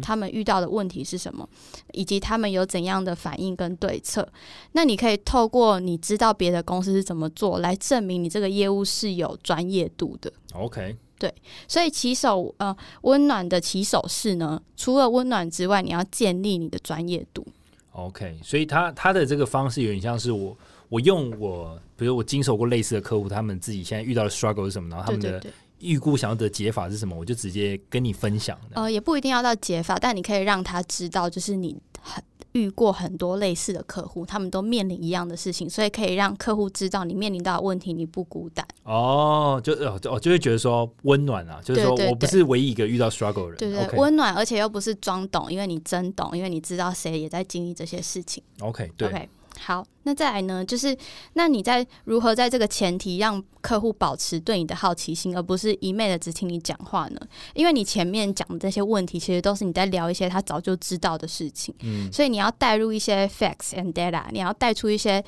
[0.00, 1.46] 他们遇到的问题是什么？
[1.92, 4.26] 以及他们有怎样的反应跟对策？
[4.72, 10.32] 那你可以透过你知道别的公司是怎么做，来证明你这个业务是有专业度的。
[10.54, 11.34] OK，对，
[11.66, 17.46] 所以起手呃，温暖的起手式呢，除了温暖之外，你要建立你的专业度。
[17.92, 20.56] OK，所以他他的这个方式有点像是我。
[20.88, 24.88] 我用我，比如我经手过类似的客户，他们自己现在遇到的 struggle 是什么？
[24.90, 25.44] 然后他们的
[25.80, 27.16] 预估想要的解法是什么？
[27.16, 28.56] 我就直接跟你分享。
[28.72, 32.22] 呃，也不一定要到解法，但你可以让他知道，就是你很
[32.56, 38.66] 遇过很多类似的客户，他们都面临一样的事情，所以可以让客户知道你面临到的问题，你不孤单。
[38.84, 48.42] 哦，就哦哦，就会觉得说温暖啊，就是说我不是唯一一个遇到 struggle 的人，对对，温暖，而且又不是装懂，因为你真懂，因为你知道谁也在经历这些事情。
[48.60, 49.28] OK，对。
[49.58, 50.64] 好，那再来呢？
[50.64, 50.96] 就是
[51.32, 57.20] 那你在如何在这个前提让客户保持对你的好奇心，而不是一昧的只听你讲话呢？
[57.54, 65.24] 因为你前面讲的这些问题，其实都是你在聊一些他早就知道的事情，嗯，所以你要带入一些 facts and data，你要带出一些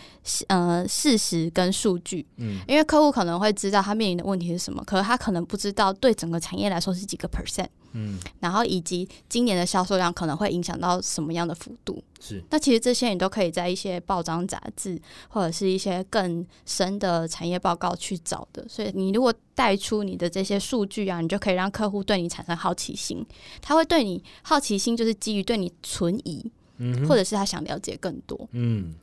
[0.48, 7.68] 呃事实跟数据，嗯，因为客户可能会知道他面临的问题是什么，可是他可能不知道对整个产业来说是几个 percent。
[7.98, 12.02] 嗯，然后以及今年的销售量可能会影响到什么样的幅度？
[12.20, 18.64] 是，那其实这些你都可以在一些报章杂志或者是一些更深的产业报告去找的。
[18.68, 23.24] 所以你如果带出你的这些数据啊，你就可以让客户对你产生好奇心。
[23.61, 28.94] 他会对你好奇心，就是基于对你存疑，嗯，或者是他想了解更多，嗯。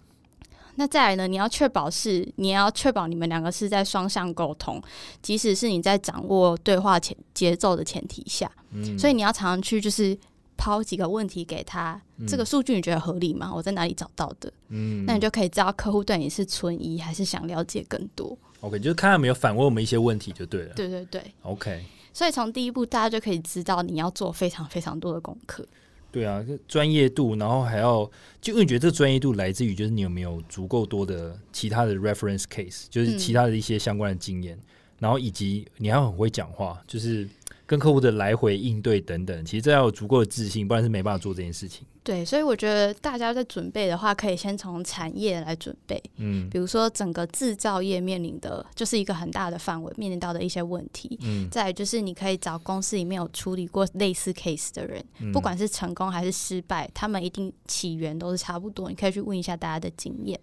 [0.75, 1.27] 那再来呢？
[1.27, 4.81] 你要确保是，你要确保你们两个是在双向沟通，
[5.21, 10.17] 即使是你在掌握对话前节奏的前提下，嗯，所以你要常常去就是
[10.57, 13.51] 抛几个问题给他，这个数据你觉得合理吗？
[13.53, 14.51] 我在哪里找到的？
[14.69, 18.38] 嗯，那你就可以知道客户对你是存疑还是想了解更多。
[18.61, 20.73] OK，就是看有没有反问我们一些问题就对了。
[20.73, 21.83] 对对对，OK。
[22.13, 25.67] 所以从第一步，大家就可以知道你要做非常非常多的功课。
[26.15, 34.58] 对啊，专业度，然后还要，就因为觉得这专业度来自于就是你有没有足够多的其他的 reference case，就是其他的一些相关的经验，
[34.97, 37.28] 然后以及你还很会讲话，就是
[37.65, 41.86] 跟客户的来回应对等等，其实这要有足够的自信，不然是没办法做这件事情。
[42.05, 45.99] 对，所以我觉得大家在准备的话，可以先从产业来准备。
[46.17, 51.17] 嗯，比如说整个制造业面临的就是一个很大的范围，面临到的一些问题。
[51.23, 58.87] 嗯，再就是你可以找公司里面有处理过类似 case 的人，不管是成功还是失败，他们一定起源都是差不多。
[58.87, 60.39] 你可以去问一下大家的经验。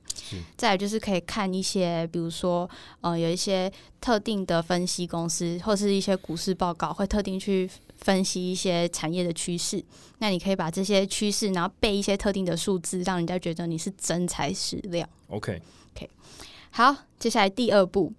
[0.57, 2.69] 再就是可以看一些，比如说
[3.03, 7.71] 呃，有一些特定的分析公司或是一些股市报告，会特定去。
[8.03, 9.83] 分析一些产业的趋势，
[10.19, 15.09] 那你可以把这些趋势，然后背一些特定的数字，让人家觉得你是真材实料。
[15.29, 16.11] OK，OK，
[16.71, 18.13] 好，接下来第二步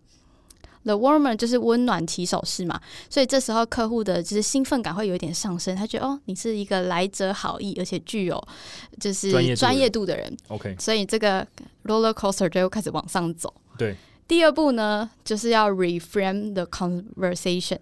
[0.83, 8.41] ，The warmer 就是温暖起手式嘛，所以这时候客户的就是兴奋感会有一点上升，他觉得哦，你是一个来者好意，而且具有
[8.99, 10.35] 就是专业度的人。
[10.47, 11.45] OK，所以这个
[11.83, 13.53] roller coaster 就开始往上走。
[13.77, 13.95] 对，
[14.27, 17.79] 第二步呢，就是要 reframe the conversation。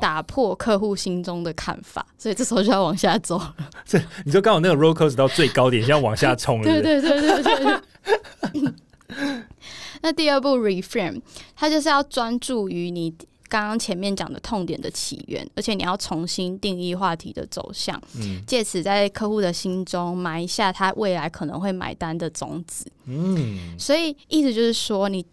[0.00, 3.54] 打破客户心中的看法，所以这时候就要往下走了。
[3.84, 6.64] 这你说刚好那个 roller coaster 到最高点，现在往下冲 了。
[6.64, 8.72] 对对对对对。
[10.02, 11.20] 那第二步 reframe，
[11.54, 13.12] 它就是要专注于你
[13.48, 22.86] 刚刚前面讲的痛点的起源，而且你要重新定义话题的走向，嗯，借此在客户的心中埋下他未来可能会买单的种子。
[23.06, 25.24] 嗯，所以意思就是说，你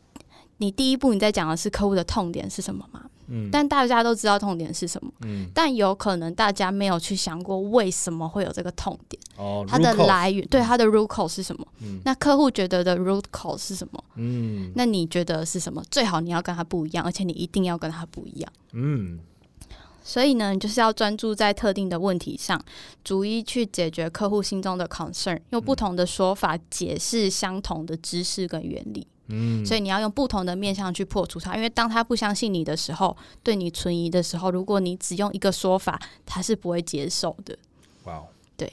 [0.58, 2.88] 你第一步你在讲的是客户的痛点是什么
[3.28, 3.50] 吗？
[3.52, 11.68] 但大家都知道痛点是什么，嗯，但有可能大家没有去想过为什么会有这个痛点，哦，它的来源，对它的 root cause 是什么？
[11.82, 14.04] 嗯，那客户觉得的 root cause 是什么？
[14.16, 15.84] 嗯，那你觉得是什么？
[15.90, 18.54] 最好你要跟他不一样，而且你一定要跟他不一样。
[18.74, 19.20] 嗯，
[20.04, 22.62] 所以呢，你就是要专注在特定的问题上，
[23.04, 29.08] 逐一去解决客户心中的 concern，用不同的说法解释相同的知识跟原理。
[29.28, 37.58] 嗯，所以你要用不同的面向去破除它，因为当他不相信你的时候，对你存疑的时候，如果你只用一个说法，他是不会接受的。
[38.04, 38.22] 哇，
[38.58, 38.72] 对。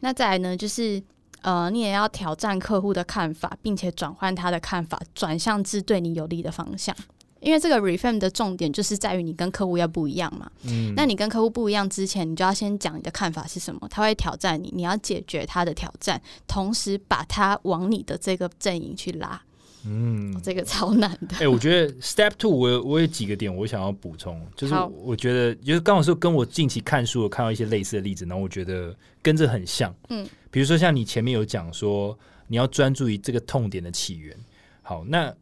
[0.00, 1.00] 那再来呢，就是
[1.42, 6.94] 呃，你也要挑战客户的看法，并且转换他的看法，转向至对你有利的方向。
[7.38, 10.50] 因为这个 reframe 的重点就是在于你跟客户要不一样嘛。
[10.64, 10.92] 嗯。
[10.96, 19.40] 那你跟客户不一样之前，你就要先讲你的看法是什么，他会挑战你，你要解决他的挑战，同时把他往你的这个阵营去拉。
[19.88, 21.36] 嗯，这个超难的。
[21.38, 29.94] 哎，我觉得 Step Two，我我有几个点我想要补充，就是我觉得就是刚好是跟我近期看书我看到一些类似的例子，然后我觉得跟这很像。
[30.08, 32.18] 嗯，比如说像你前面有讲说
[32.48, 34.36] 你要专注于这个痛点的起源。
[34.82, 35.32] 好，那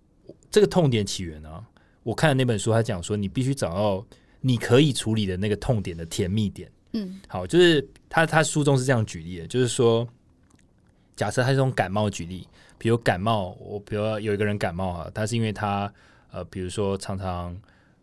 [0.51, 1.65] 这个痛点起源呢，
[2.03, 4.07] 我看的那本书他讲说你必须找到
[4.43, 6.71] 你可以处理的那个痛点的甜蜜点。
[6.93, 10.07] 嗯，好，就是他他书中是这样举例的，就是说
[11.17, 12.47] 假设他是用感冒举例。
[12.85, 15.91] 比如感冒，我比如有一个人感冒啊，他是因为他
[16.31, 17.59] 呃，比如说常常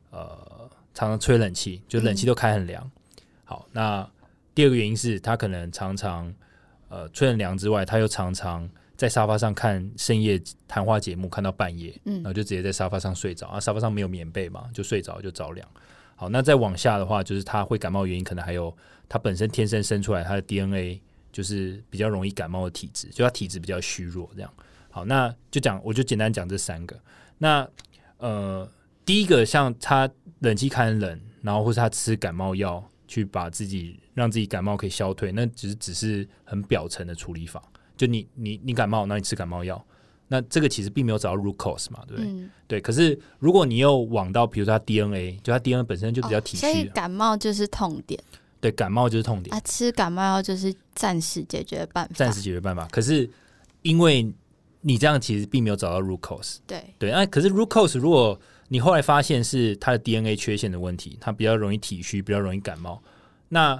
[0.10, 0.36] 呃
[0.91, 2.89] 常常吹冷气，就冷气都开很凉。
[3.44, 4.10] 好，那
[4.56, 6.34] 第二个原因是他可能常常
[6.89, 8.67] 呃吹很凉之外，他又常常
[8.98, 15.70] 在沙发上看深夜谈话节目，看到半夜，嗯，然后就直接在沙发上睡着啊，沙发上没有棉被嘛，就睡着就着凉。
[16.15, 18.76] 好，那再往下的话，就是他会感冒原因可能还有
[19.08, 21.00] 他本身天生生出来他的 DNA
[21.32, 24.52] 就是比较容易感冒的体质，就他体质比较虚弱这样。
[24.91, 26.99] 好，那就讲，我就简单讲这三个。
[27.38, 27.67] 那
[28.17, 28.69] 呃，
[29.06, 37.63] 第一个像他冷气开很冷，然后或是他吃感冒药去把自己让自己感冒可以消退，那只是只是很表层的处理法。
[37.97, 39.84] 就你你你感冒，那你吃感冒药，
[40.27, 42.49] 那这个其实并没有找到 root cause 嘛，对不对？
[42.67, 42.82] 对。
[42.82, 48.21] 可是如果你又往到，比如说他 DNA，就他 DNA 本身就比较体虚，所以感冒就是痛点。
[48.60, 49.56] 对，感冒就是痛点。
[49.56, 52.88] 啊，吃感冒药就是暂时解决办法，暂时解决办法。
[52.91, 53.30] 可是
[53.82, 54.32] 因为
[54.82, 63.00] 你这样其实并没有找到 root cause，对对，那可是 root cause，如果你后来发现是他的 DNA 缺陷的问题，他比较容易体虚，比较容易感冒，
[63.50, 63.80] 那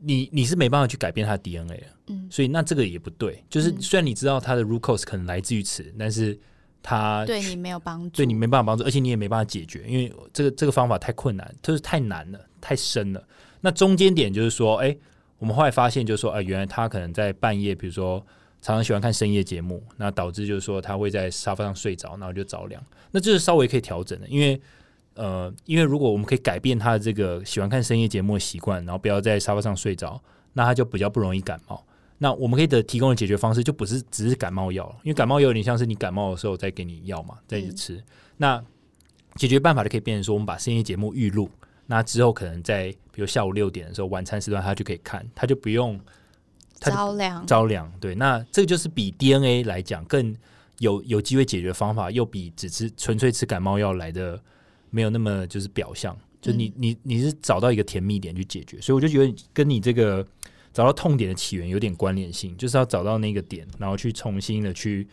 [0.00, 3.44] 你你是没办法去改变他的 DNA 了，嗯，所以那这个也不对。
[3.50, 6.38] 就是虽然你知道他的 root cause 可能来自于此，但是
[6.82, 13.22] 他对你没有帮助，对你没办法帮助，而且你也没办法解决，因为这个这个方法太困难，就是太难了，太深了。
[13.60, 14.96] 那中间点就是说，哎，
[15.36, 18.24] 我们后来发现就是说，啊，原来他可能在半夜，比如说。
[18.62, 22.80] 常常喜欢看深夜节目，那导致就是说他会在沙发上睡着，然后就着凉。
[23.10, 24.58] 那这是稍微可以调整的，因为
[25.14, 30.22] 呃，因为如果我们可以改变他的这个喜欢看深夜节目的习惯，然后不要在沙发上睡着，
[30.52, 31.84] 那他就比较不容易感冒。
[32.18, 38.00] 那我们可以的提供的解决方式就不是只是感冒药，因为感冒药有点像是你感冒的时候再给你药嘛，再去吃。
[38.36, 38.64] 那
[39.34, 41.50] 解决办法就可以变成说，我们把深夜节目预录，
[41.86, 45.98] 那之后可能在比如下午六点的时候，晚餐时段他就可以看，他就不用。
[46.90, 47.92] 着凉，着凉。
[48.00, 50.34] 对，那这个就是比 DNA 来讲更
[50.78, 54.40] 有有机会解决方法，又比只吃纯粹吃感冒药来的
[54.90, 56.16] 没有那么就是表象。
[56.40, 60.26] 就你你你是找到一个甜蜜点去解决，所以我就觉得跟你这个
[60.72, 65.06] 找到痛点的起源有点关联性，就是要找到那个点，然后去重新的去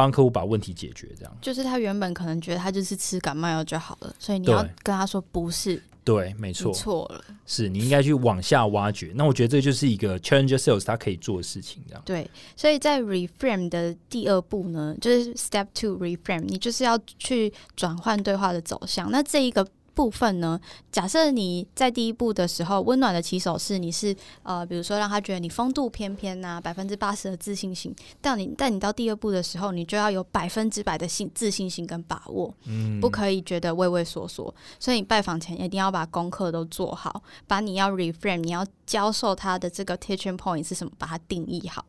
[0.00, 1.08] 帮客户把问题解决。
[1.18, 5.82] 这样就是他原本可能觉得他就是吃感冒药就好了，所以你要跟他说不是。
[6.02, 9.12] 对，没错，错了，是你应该去往下挖掘。
[9.14, 12.02] 那我觉得这就是一个 challenger sales 他可以做的事情，这样。
[12.06, 19.10] 对，所以在 reframe 的第二步呢，就是 step two reframe，你就是要去转换对话的走向。
[19.10, 19.64] 那这一个。
[20.00, 20.58] 部分呢？
[20.90, 27.94] 假设你在第一步的时候，温暖的起手是，你是呃，比如说让他觉得你风度翩翩呐，百分之八十的自信心。
[28.18, 34.54] 但你但你到第二步的时候，你就要有百分之百的信自信心跟把握，嗯，不可以觉得畏畏缩缩。
[34.78, 41.86] 所以你拜访前一定要把功课都做好，把你要 reframe，你要教授他的这个 teaching point 是什么，把它定义好。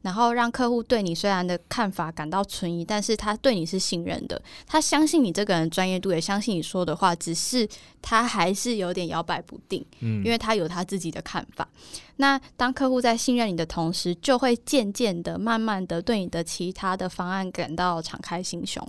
[0.00, 7.68] 然后让客户对你虽然的看法感到存疑，但是他对你是信任的，他相信你这个人专业度，也相信你说的话，只是
[8.00, 11.68] 他还是有点摇摆不定，嗯，因为他有他自己的看法。
[12.16, 18.86] 那当客户在信任你的同时，就会渐渐的、慢慢的对你的其他的方案感到敞开心胸。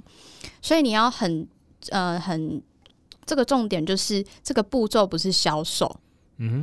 [0.61, 1.45] 所以你要很
[1.89, 2.61] 呃很
[3.25, 5.99] 这个重点就是这个步骤不是销售。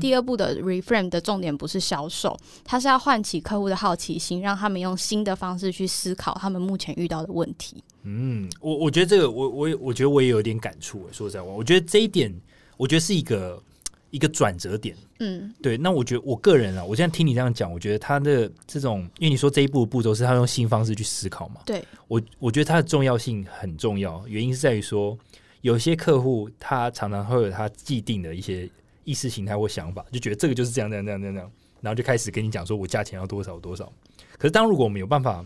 [0.01, 7.85] 第二步的 reframe 的重点不是销售，它是要唤起客户的好奇心，让他们用新的方式去思考他们目前遇到的问题。
[8.05, 11.07] 嗯，我我觉得这个，我我我觉得我也有点感触。
[11.12, 12.35] 说实在话，我觉得这一点，
[12.79, 13.62] 我觉得是一个
[14.11, 14.97] 一个转折点。
[15.18, 15.77] 嗯，对。
[15.77, 21.61] 那我觉得我个人啊，我现在听你这样讲，我觉得他的这种，因为你说这一步步骤是他用新方式去思考嘛。
[21.66, 25.18] 对，我我觉得它的重要性很重要，原因是在于说，
[25.61, 28.66] 有些客户他常常会有他既定的一些。
[29.07, 31.51] 意识形态或想法，就觉得这个就是这样这样这样这样，
[31.81, 33.91] 然后就开始跟你讲说，我价钱要多少多少。
[34.37, 35.43] 可是，当如果我们有办法，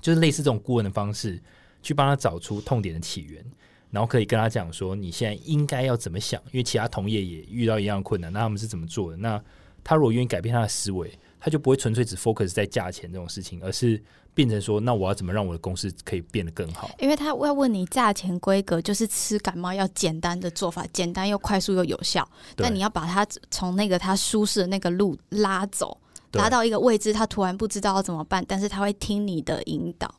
[0.00, 1.38] 就是类似这种顾问的方式，
[1.82, 3.44] 去帮他找出痛点的起源，
[3.90, 9.16] 然后可以跟他讲说，你现在应该要怎么想，因为其他同业也遇到一样困难，那他们是怎么做的？
[9.16, 9.42] 那
[9.82, 14.02] 他如果愿意改变他的思维，他就不会纯粹只 focus 在价钱这种事情，而是。
[14.34, 16.90] 变成说，那我要怎么让我的公司可以变得更好？
[17.00, 22.28] 因为他要问你价钱规格，就是吃感冒药简单的做法，简单又快速又有效。
[22.56, 25.98] 那你要把他从那个他舒适的那个路拉走，
[26.32, 30.14] 拉到一个位置，他突然不知道要怎么办，但是他会听你的引导。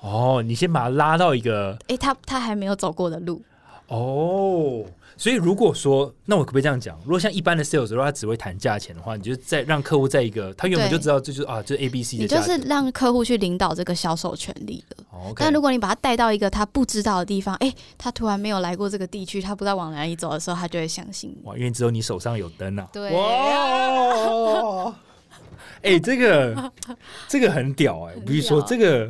[0.00, 3.42] 哦，你先把他拉到一个，哎，他他还没有走过的路。
[3.88, 4.84] 哦。
[5.22, 6.98] 所以如果说，那我可不可以这样讲？
[7.04, 15.04] 如果像一般的 sales，如果他只会谈价钱的话，你就在让客户在一个他原本就知道这就是啊，这 A B C 的，你就是让客户去领导这个销售权利了。
[15.36, 22.88] 但如果你把他带到一个他不知道的地方，哎，他突然没有来过这个地区，他不知道往哪里走的时候，他就会相信哇，因为只有你手上有灯啊。
[22.92, 23.12] 对。
[23.12, 24.92] 哇。
[25.82, 26.72] 哎，这个
[27.28, 28.14] 这个很屌哎！
[28.26, 29.08] 比如说这个，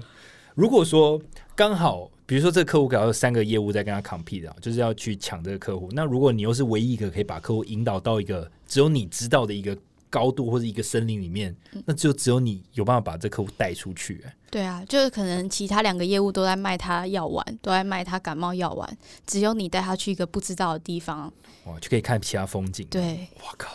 [0.54, 1.18] 如果说
[1.56, 2.10] 刚好。
[2.32, 5.90] 比如说，这个客户可能有三个业务在跟他 compete 啊，就是要去抢这个客户。
[5.92, 9.76] 那如果你又是唯一一个可以把客户引导到一个只有你知道的一个
[10.08, 11.54] 高度或者一个森林里面，
[11.84, 14.24] 那就只有你有办法把这客户带出去。
[14.50, 21.30] 对啊，就是可能其他两个业务都在卖他药丸，都在卖他感冒药丸，只有你带他去一个不知道的地方，
[21.66, 22.86] 哇，就可以看其他风景。
[22.86, 23.70] 对，我靠，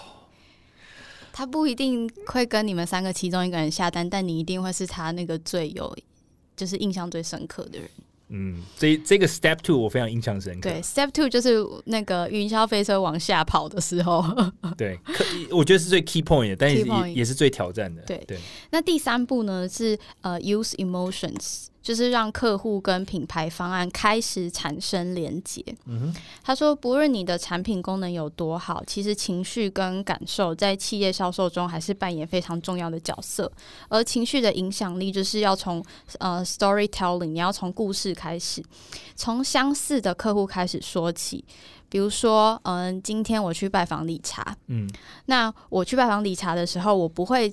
[1.32, 5.96] 他不一定会跟你们三个其中一个人下单，但你一定会是他那个最有
[6.56, 7.88] 就是印象最深刻的人。
[8.30, 10.70] 嗯，这这个 step two 我非常印象深刻。
[10.70, 14.24] 对，step two 就是那个云霄飞车往下跑的时候。
[14.78, 15.00] 对，
[15.50, 18.02] 我觉得是最 key point 的，但是也也是最挑战的。
[18.04, 18.38] 对对。
[18.72, 21.68] 那第三步呢是呃 use emotions。
[21.88, 25.64] 就是让客户跟品牌方案开始产生连接。
[25.86, 26.14] 嗯
[26.44, 33.50] 他说，不论你的产品功能有多好，其实情绪跟感受在企业销售中还是扮演非常重要的角色。
[33.88, 35.82] 而情绪的影响力，就是要从
[36.20, 38.62] 呃 storytelling，你要从故事开始，
[39.16, 41.46] 从相似的客户开始说起。
[41.88, 44.90] 比如说，嗯，今天我去拜访理查，嗯，
[45.28, 47.50] 那我去拜访理查的时候，我不会。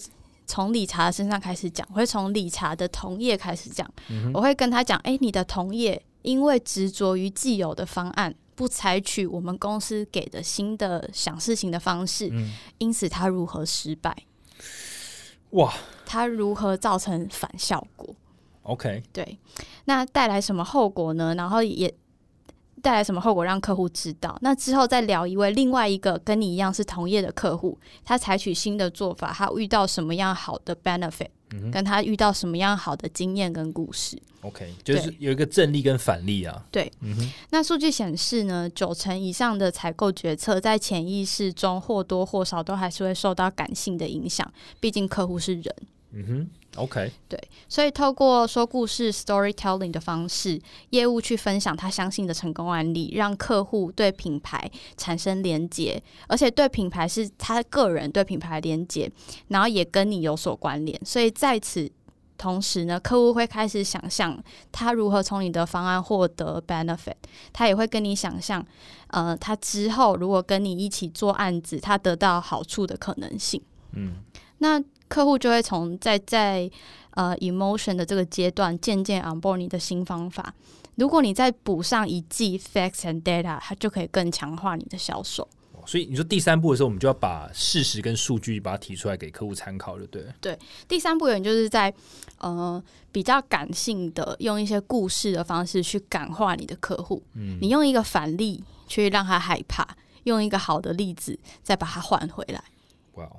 [0.46, 3.88] 从理查身上开始讲，我会从理查的同业开始讲。
[4.32, 12.32] 我会跟他讲：，哎，你的同业因为执着于既有的方案，不采取我们公司给的新的想事情的方式，
[12.78, 14.16] 因此他如何失败？
[15.50, 15.72] 哇！
[16.06, 18.14] 他如何造成反效果
[18.62, 19.38] ？OK，对，
[19.86, 21.34] 那带来什么后果呢？
[21.34, 21.92] 然后也
[22.84, 24.36] 带来什么后果让客户知道。
[24.42, 31.30] 那之后再聊一位另外一个跟你一样是同业的客户，他采取新的做法，他遇到什么样好的 benefit，
[31.72, 34.20] 跟他遇到什么样好的经验跟故事。
[34.42, 36.62] OK，就是有一个正例跟反例啊。
[36.70, 36.92] 对，
[37.48, 44.46] 那数据显示呢，九成以上的采购决策在潜意识中或多或少都还是会受到感性的影响，
[44.78, 45.74] 毕竟客户是人。
[46.12, 50.60] 嗯哼，OK，对，所以透过说故事 （storytelling） 的方式，
[50.90, 59.10] 业务去分享他相信的成功案例，让客户对品牌产生连结，而且对品牌是他个人对品牌连结，
[59.48, 61.00] 然后也跟你有所关联。
[61.04, 61.90] 所以在此
[62.36, 64.36] 同时呢，客户会开始想象
[64.72, 67.14] 他如何从你的方案获得 benefit，
[67.52, 68.64] 他也会跟你想象，
[69.08, 73.62] 呃，他之后如果跟你一起做案子，他得到好处的可能性。
[73.92, 74.16] 嗯，
[74.58, 74.82] 那。
[75.14, 76.68] 客户就会从在在
[77.10, 80.52] 呃 emotion 的这个阶段渐渐 onboard 你的新方法。
[80.96, 85.48] 如果你再补上一季 facts and data，它就可以更强化你的销售。
[85.86, 90.24] 所以你说第三步的时候，我们就要把事实跟数据把它提出来给客户参考，就对。
[90.40, 90.58] 对，
[90.88, 91.94] 第三步有就是在
[92.38, 97.22] 呃比较感性的用一些故事的方式去感化你的客户。
[97.34, 99.86] 嗯，你用一个反例去让他害怕，
[100.24, 102.64] 用一个好的例子再把它换回来。
[103.12, 103.30] 哇。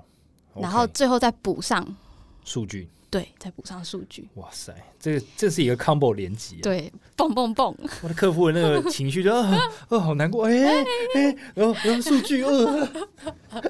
[0.61, 1.85] 然后最后再补上
[2.43, 4.27] 数据，对，再补上数据。
[4.35, 7.75] 哇塞，这个这是一个 combo 连接，对，蹦蹦蹦。
[8.01, 10.53] 我的客户的那个情绪就啊，好难过，哎
[11.15, 12.89] 哎，然后然后数据，呃，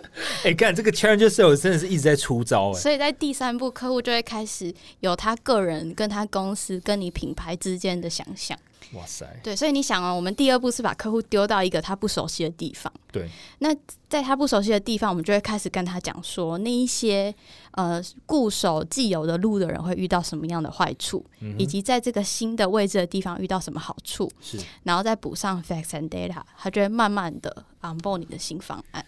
[0.44, 2.80] 哎，干这个 challenge sales 真的是一直在出招，哎。
[2.80, 8.58] 所以在第三步，客户就会开始有他个人跟他公司跟你品牌之间的想象。
[8.94, 9.26] 哇塞！
[9.44, 12.92] 对，所以你想啊，我们第二步是把客户丢到一个他不熟悉的地方。
[13.12, 13.30] 对。
[13.60, 13.76] 那
[14.08, 17.34] 在他不熟悉的地方，我们就会开始跟他讲说，那一些
[17.72, 21.26] 呃固守既有的路的人会遇到什么样的坏处，
[21.58, 24.32] 以及在这个新的位置的地方遇到什么好处。
[24.40, 24.60] 是。
[24.84, 29.06] 然后再补上 facts and data，他就会慢慢的 onboard 你的新方案。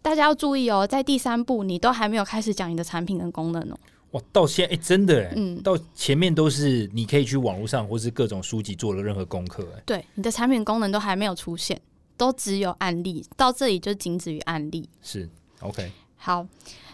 [0.00, 3.78] 大家要注意哦，在第三步你都还没有开始讲你的产品跟功能哦。
[4.12, 11.80] 哇，到现在哎，真的哎，嗯，到前面都是你可以去网络上或是各种书籍做了任何功课哎，对，你的产品功能都还没有出现，
[12.16, 14.88] 都只有案例，到这里就仅止于案例。
[15.02, 15.28] 是
[15.60, 16.46] ，OK，好，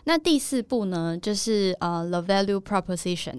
[0.05, 3.39] 那第四步呢，就是呃，the value proposition。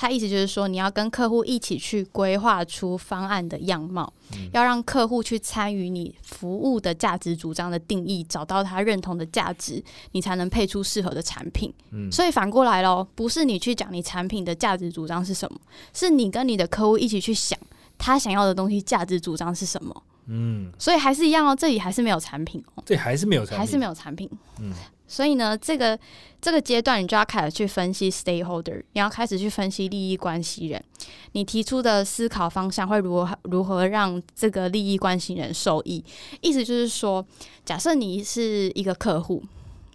[0.00, 4.10] 他意思就是说，你要跟客户一起去规划出方案的样貌，
[4.52, 9.82] 要让客户去参与你服务的价值主张的定义，找到他认同的价值，
[10.12, 11.74] 你才能配出适合的产品。
[11.90, 15.58] 嗯，所以反过来喽，不是你去讲你产品的价值主张是什么，
[15.92, 17.58] 是你跟你的客户一起去想
[17.98, 20.04] 他想要的东西价值主张是什么。
[20.26, 24.30] 嗯，所以还是一样哦，这里还是没有产品哦，这还是没有产品，还是没有产品。
[24.60, 24.72] 嗯。
[25.08, 25.98] 所以呢，这个
[26.40, 30.84] 这个阶段，你就要开始去分析 stakeholder，你要开始去分析利益关系人。
[31.32, 36.04] 你提出的思考方向会如何如何让这个利益关系人受益？
[36.42, 37.26] 意思就是说，
[37.64, 39.42] 假设你是一个客户，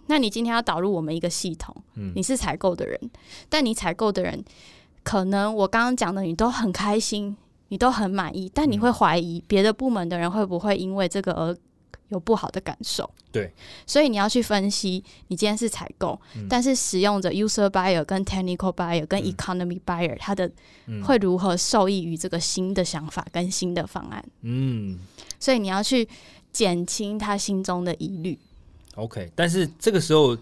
[0.08, 1.74] 那你今天要导入我们一个系统，
[2.14, 2.98] 你是采购的人，
[3.48, 4.44] 但你采购的人
[5.04, 7.36] 可能我刚刚讲的你都很开心，
[7.68, 11.56] 你都很满意，但你会怀疑别的部门的人会不会因为这个而。
[12.08, 13.52] 有不好的感受，对，
[13.86, 20.50] 所以你要去分析，你今天是采购，但是使用者 user buyer 跟 technical buyer 跟 economy buyer，他的
[21.02, 24.24] 会如何受益于这个新的想法跟新的方案？
[24.42, 24.98] 嗯，
[25.40, 26.08] 所以你要去
[26.52, 28.38] 减轻他心中的疑虑。
[28.96, 30.36] OK，但是这个时候。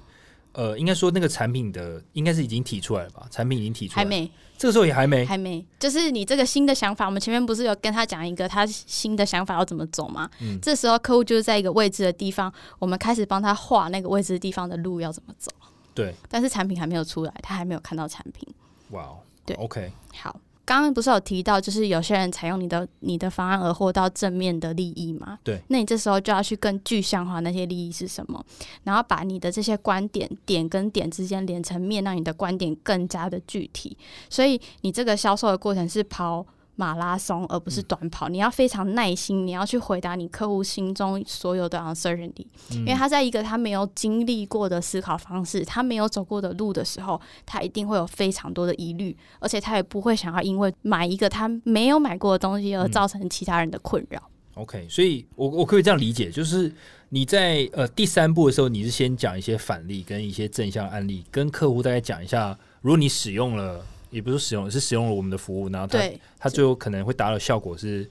[0.54, 3.26] 呃，应该说那个产品的应该是已经提出来了吧？
[3.30, 4.30] 产品已经提出来，还没，
[4.62, 5.66] 这个时候也还没，还没。
[5.76, 10.30] 就是你这个新的想法，我们前面不是有跟他讲一个他新的想法要怎么走吗？
[10.40, 15.50] 嗯，这时候客户就是在一个未知的地方，我们开始帮他画那个未知地方的路要怎么走。
[15.92, 18.48] 对，但是产品还没有出来，他还没有看到产品。
[18.90, 19.08] 哇，
[19.44, 20.38] 对，OK，好。
[20.64, 25.38] 刚刚不是有提到，就是有些人采用你的你的方案而获到正面的利益嘛？
[25.42, 25.60] 对。
[25.68, 28.44] 那你这时候就要去更具象化那些利益是什么，
[28.84, 33.96] 然后把你的这些观点点跟点之间连成面，让你的观点更加的具体。
[34.30, 36.46] 所以你这个销售的过程是抛。
[36.74, 54.22] 马拉松而不是短跑，你要非常耐心，你要去回答你客户心中所有的 uncertainty，因为他在一个他没有经历过的思考方式，他没有走过的路的时候，他一定会有非常多的疑虑，而且他也不会想要因为买一个他没有买过的东西而造成其他人的困扰。
[54.54, 56.72] OK，所以我我可以这样理解，就是
[57.10, 63.84] 你在呃第三步的时候，你是先讲一些反例跟一些正向案例，跟客户大概讲一下，如果你使用了。
[64.12, 65.98] 也不是使用，是使用了我们的服务，然后他
[66.38, 68.08] 他最后可能会达到效果是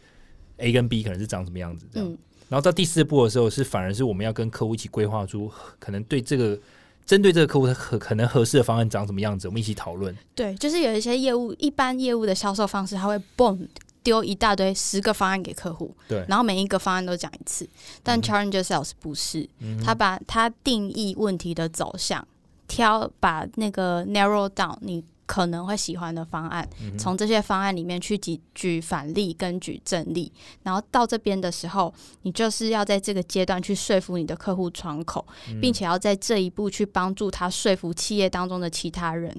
[0.58, 2.18] A 跟 B 可能是长什么样子这样。
[2.50, 5.50] 然后到第四步的时候，是反而是我们要跟客户一起规划出
[5.80, 6.60] 可能对这个
[7.06, 10.14] 针对这个客户可可能合适的方案长什么样子，我们一起讨论。
[10.36, 13.68] 对，就是有一些业务一般业务的销售方式，他会 boom
[14.04, 17.68] 丢一大堆十个方案给客户，对，然后每一个方案都讲一次。
[18.04, 19.48] 但 Challenger Sales 不是，
[19.86, 22.28] 他把他定义问题的走向，
[22.68, 25.04] 挑把那个 narrow down 你。
[25.32, 26.68] 可能会喜欢的方案，
[27.00, 30.30] 从这些方案里面去举举反例跟举正例，
[30.64, 35.26] 然后到这边的时候，你就是要在这个阶段去说服你的客户窗口，
[35.62, 39.34] 并且要在这一步去帮助他说服企业当中的其他人。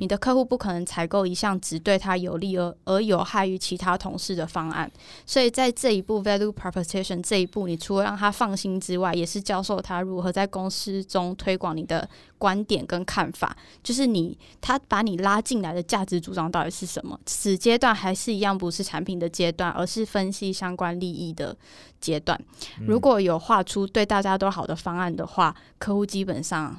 [0.00, 4.90] 你的客户不可能采购一项只对他有利而而有害于其他同事的方案，
[5.24, 12.08] 所以在这一步 value proposition 这一步，你除了让他放心之外，也是教授他如何在公司中推广你的。
[12.38, 17.18] 观点跟看法，就是你他把你拉进来的价值主张到底是什么？
[17.26, 21.54] 此阶段还是一样不是产品的阶段，而是分析相关利益的
[22.00, 22.40] 阶段。
[22.86, 26.78] 如果有画出对大家都好的方案的话，客户基本上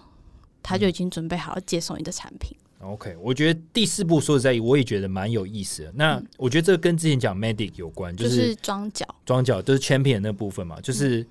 [0.64, 2.58] 他就已经准备好要接受你的产品。
[2.80, 5.92] OK，我觉得第四步说实在，我也觉得蛮有意思的。
[5.96, 11.28] 那我觉得这跟之前讲 Medic 有关，就是装脚，装脚就是 Champion 那部分嘛，就是。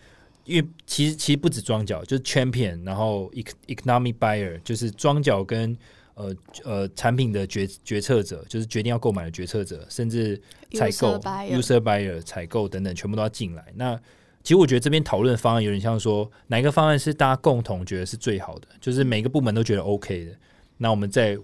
[0.49, 3.31] 因为其实其实不止庄脚，就是 champion，然后
[3.67, 5.77] economic buyer，就是庄脚跟
[6.15, 6.35] 呃
[6.65, 10.41] 呃产品的决决策者，就是决定要购买的决策者，甚至
[10.73, 13.65] 采购 user buyer 采购等等，全部都要进来。
[13.75, 13.95] 那
[14.43, 20.33] 其实我觉得这边讨论方案有点像说，哪一个方案是大家共同觉得是最好的，就是每个部门都觉得 OK 的，
[20.79, 21.39] 那我们再。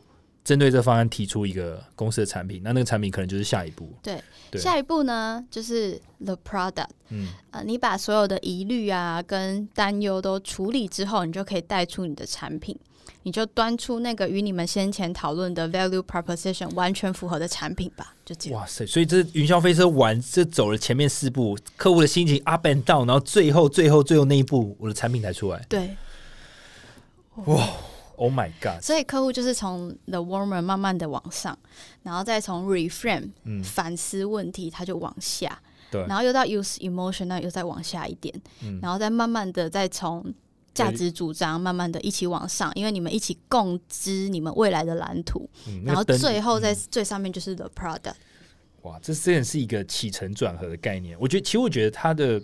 [0.45, 3.89] 针对这方案提出一个公司的产品，那那个产品可能就是下一步。
[4.03, 4.23] 对，
[4.59, 6.89] 下一步呢就是 the product。
[7.09, 12.79] 嗯，呃，你把所有的疑虑啊跟担忧都处理之后，你就可以带出你的产品，
[13.23, 18.15] 你就端出那个与你们先前讨论的 value proposition 完全符合的产品吧。
[18.27, 18.61] 就这样。
[18.61, 18.87] 哇塞！
[18.87, 25.65] 所以这云霄飞车完，这走了前面四步，客户的心情 up and down，然后最后最后最后那一步，我的产品才出来。
[25.71, 25.97] 对。
[27.47, 27.67] 哇
[28.17, 28.83] ！Oh my god！
[28.83, 31.59] 所以客户就是从 the warmer 慢慢的往上，
[32.03, 33.31] 然后再从 reframe
[33.63, 35.61] 反思问题，他就往下，
[35.91, 38.35] 对，然后又到 use emotion，那又再往下一点，
[38.81, 40.25] 然后再慢慢的再从
[40.73, 45.49] 价值主张慢慢的一起往上，因为你们一起共知你们未来的蓝图，
[45.85, 48.15] 然后最后在最上面就是 the product。
[48.83, 51.17] 哇，这真的是一个起承转合的概念。
[51.19, 52.41] 我觉得，其实我觉得它的。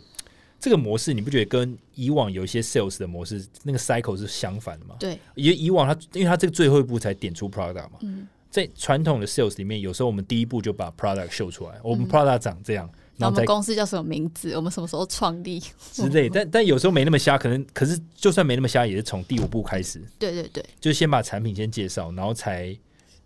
[0.61, 4.94] 这个模式你不觉得跟以往有一些 sales 的模式那个 cycle 是相反的吗？
[5.00, 7.98] 对，以以往它因为它这个最后一步才点出 product 嘛。
[8.02, 12.88] 嗯，在传统的 sales 里面，有时候我们第一步就把 product 秀出来，我们 product 长这样。
[13.16, 14.52] 那我们公司叫什么名字？
[14.52, 15.58] 我们什么时候创立
[15.92, 16.28] 之类？
[16.28, 19.98] 但但有时候没那么瞎，可能可是就算没那么瞎，也是从第五步开始。
[20.18, 22.76] 对对对，就先把产品先介绍，然后才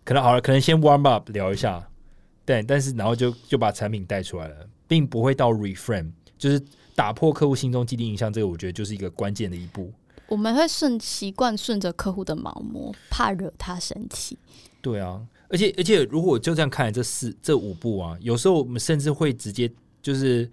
[0.04, 1.84] 可能好了，可能先 warm up 聊一下。
[2.44, 4.56] 对，但是然后就就把产品带出来了，
[4.86, 6.62] 并不会到 reframe，就是。
[6.94, 9.92] 打破客户心中既定印象，这个我觉得就是一个关键的一步。
[10.26, 14.38] 我们会顺习惯顺着客户的毛摸，怕惹他生气。
[14.80, 19.70] 对啊，而且而且，如果就这样看来这四这五步啊，有时候我们甚至会直接
[20.00, 20.50] 就是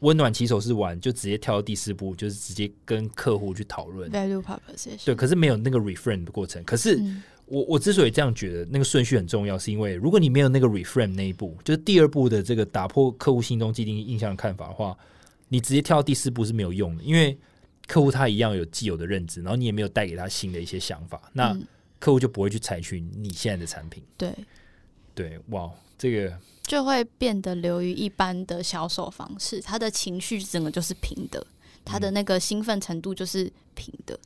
[0.00, 5.04] 温暖起手是玩，就直接跳到第四步，就是直接跟客户去讨论 value proposition。
[5.04, 6.64] 对，可是没有那个 reframe 的过程。
[6.64, 6.98] 可是
[7.46, 14.96] 我我之所以这样觉得，那个顺序很重要，是因为如果你没有那个 reframe 那一步，就是第二步的这个打破客户心中既定印象的看法的话。
[15.48, 17.38] 你直接跳到第四步是没有用的，因为
[17.86, 21.56] 客户他一样有既有的认知，然后你也没有带给他新的一些想法，那
[21.98, 24.02] 客户就不会去采取你现在的产品。
[24.16, 24.34] 对，
[25.14, 31.46] 对，哇，这个就会变得流于一般的销售方式，他的情绪整个就是平的，
[31.84, 34.18] 他的那个兴奋程度就是平的。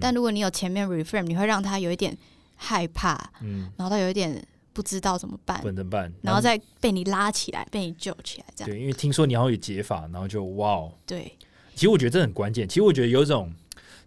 [0.00, 2.16] 但如果你有前面 reframe，你会让他有一点
[2.56, 4.46] 害怕，嗯，然后他有一点。
[4.72, 6.12] 不知道怎么办，怎么办？
[6.22, 8.70] 然后再被你拉起来，被你救起来，这样。
[8.70, 10.92] 对，因为听说你要有解法，然后就哇哦。
[11.06, 11.36] 对，
[11.74, 12.68] 其实我觉得这很关键。
[12.68, 13.52] 其实我觉得有一种，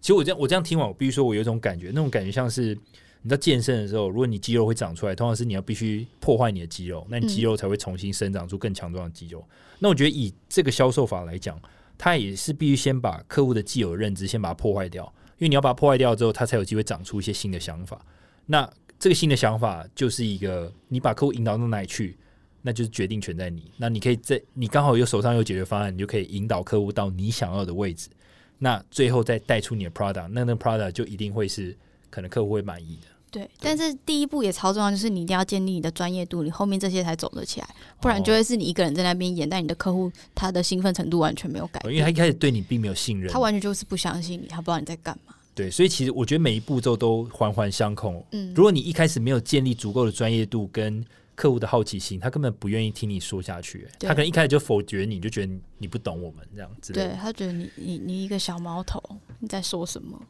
[0.00, 2.76] 其实我这样我这样听完，我必须说我有一种感觉，那种感觉像是
[3.22, 9.46] 你在健身的时候，如果你肌肉会长出来，通常是你要必须破坏你的肌肉，那你肌肉才会重新生长出更强壮的肌肉。
[9.78, 11.60] 那我觉得以这个销售法来讲，
[11.98, 15.04] 它也是必须先把客户的既有的认知先把它破坏掉，
[15.38, 18.00] 因为你要把它破坏掉之后，它才有机会长出一些新的想法。
[18.46, 18.70] 那
[19.04, 22.16] 这个新的想法就是一个，你把客户引导到哪里去，
[22.62, 23.70] 那就是决定权在你。
[23.76, 28.08] 那你可以在你刚好有手上有解决方案，你就可以引导客户到你想要的位置。
[28.56, 31.76] 那最后再带出你的 product，那那 product 就一定会是
[32.08, 33.08] 可能客户会满意的。
[33.30, 37.68] 对，但是第一步也超重要，就是你一定要建立你的专业度，你后面这些才走得起来，
[38.00, 45.33] 不然就会是你一个人在那边演，但你的客户他的兴奋程度完全没有改变，因为他一开始对你并没有信任，他完全就是不相信你，他不知道你在干嘛。
[45.54, 48.26] 对，所以其实我觉得每一步骤都环环相扣。
[48.32, 51.04] 嗯，如果你一开始没有建立足够的专业度跟
[51.36, 53.86] 客户的好奇心，他根本不愿意听你说下去。
[54.00, 56.92] 他可能一开始就否决你，就觉得你不懂我们这样子。
[56.92, 59.00] 对他觉得你你你一个小毛头，
[59.38, 60.20] 你在说什么？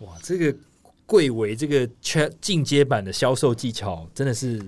[0.00, 0.56] 哇，这个
[1.06, 1.88] 贵为这个
[2.40, 4.60] 进阶版的销售技巧，真的是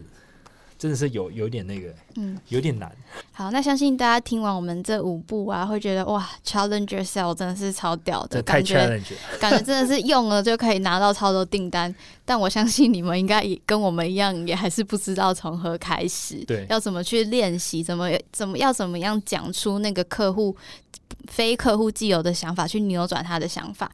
[0.79, 2.91] 真的是有有点那个，嗯，有点难。
[3.33, 9.01] 好，那相信大家听完我们这五步啊，会觉得哇，challenge yourself 真的是超屌的，感觉
[9.41, 11.95] 感觉真的是用了就可以拿到超多订单。
[12.27, 20.55] 但我相信你们应该也跟我们一样，也还是不知道从何开始，对，要怎么去练习，怎么怎么要怎么样讲出那个客户
[21.29, 23.91] 非客户既有的想法，去扭转他的想法。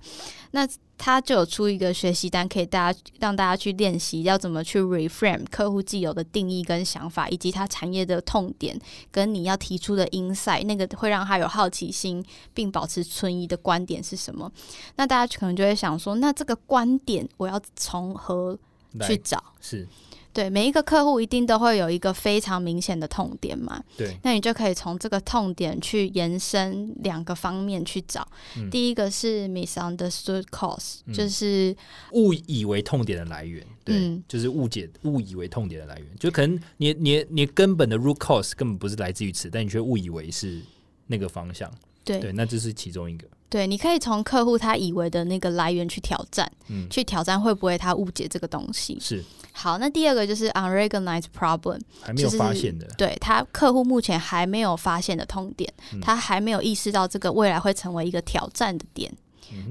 [0.54, 0.68] 那
[0.98, 8.78] 他就有出一个学习单，可以大家让大家去练习，要怎么去 reframe 客户既有的定义跟想法，以及他产业的痛点，
[9.10, 12.24] 跟你要提出的 insight，那个会让他有好奇心
[12.54, 14.52] 并保持存疑的观点是什么？
[14.96, 18.58] 那大家可能就会想说，那这个观点我要从何
[19.06, 19.42] 去找？
[19.60, 19.86] 是。
[20.34, 23.84] 对每一个客户一定都会有一个非常明显的痛点嘛？
[23.98, 28.26] 对，那你就可以从这个痛点去延伸两个方面去找。
[28.70, 31.76] 第一个是 misunderstood cause，就是
[32.12, 33.62] 误以为痛点的来源。
[33.84, 40.62] 对，就是误解、误以为痛点的来源，就可能你、你、你根本的 root cause 根本不是来自于此，但你却误以为是
[41.08, 41.70] 那个方向。
[42.04, 43.28] 对，对，那这是其中一个。
[43.52, 48.96] 对，你可以从客户他以为的那个来源去挑战，嗯，去挑战会不会他误解这个东西。
[48.98, 49.22] 是。
[49.52, 59.12] 好，那第二个就是 unrecognized problem，还没有发现的，对他客户目前还没有发现的痛点，他还没有意识到这个未来会成为一个挑战的点。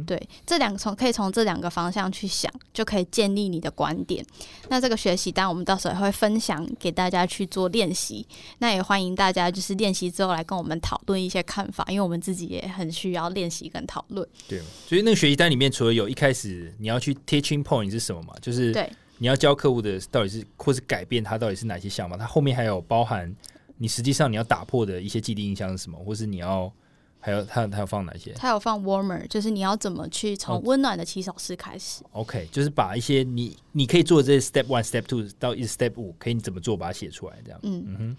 [0.06, 4.26] 对，这两个从可以从这两个方向去想，就可以建立你的观点。
[4.70, 8.26] 那这个学习单我们到时候也会分享给大家去做练习，
[8.60, 14.28] 那也欢迎大家就是练习之后来跟我们讨论一些看法，因为我们自己也很需要练习跟讨论。
[14.48, 18.90] 对，所以那个学习单里面除了有一开始你要去 teaching point 是什么嘛，就是对。
[19.18, 22.18] 你要教客户的到底是，或是改变他到底是哪些项目？
[22.18, 23.32] 它后面还有包含
[23.78, 26.74] 你实际上你要打破的一些既定印象是什么，或是你要
[27.22, 28.34] 还有他他有放哪些？
[28.34, 37.60] 他有放 warmer，就是你要怎么去从温暖的起手式开始？OK，就是把一些你你可以做的这些 step one、step two 到一 step 五，可以你怎么做把它写出来，这样。
[37.64, 38.18] 嗯嗯哼。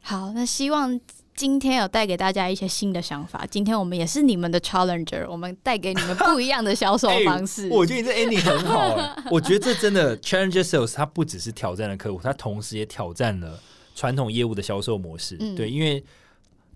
[0.00, 0.98] 好，那希望。
[1.36, 3.44] 今天有带给大家一些新的想法。
[3.50, 7.68] 今天我们也是你们的 challenger，我们带给你们不一样的销售 方式。
[7.70, 8.96] 我觉得你这 ending 很好。
[9.32, 13.58] 我觉得这真的 challenger sales，它不只是挑战了客户，它同时也挑战了
[13.96, 15.36] 传统业务的销售模式。
[15.56, 16.04] 对，因为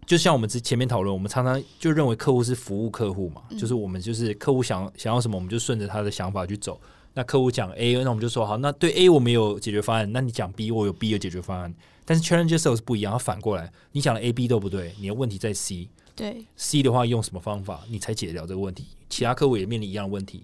[0.09, 6.81] 就像我们之前面讨论，我们常常就认为客户是服务客户嘛，就是我们就是客户想想要什么，我们就顺着他的想法去走。
[7.13, 11.75] 那客户讲 A，那我们就说好，那对 A 我们有解决方案，那你讲 B，我有 B 的解决方案。
[12.07, 15.87] 但是 challenger sales 不一样，它反过来，你讲的 A、B 都不对，你的问题在 C。
[16.17, 18.87] 对，C 的话用什么方法你才解掉这个问题？
[19.11, 20.43] 其他客户也面临一样的问题，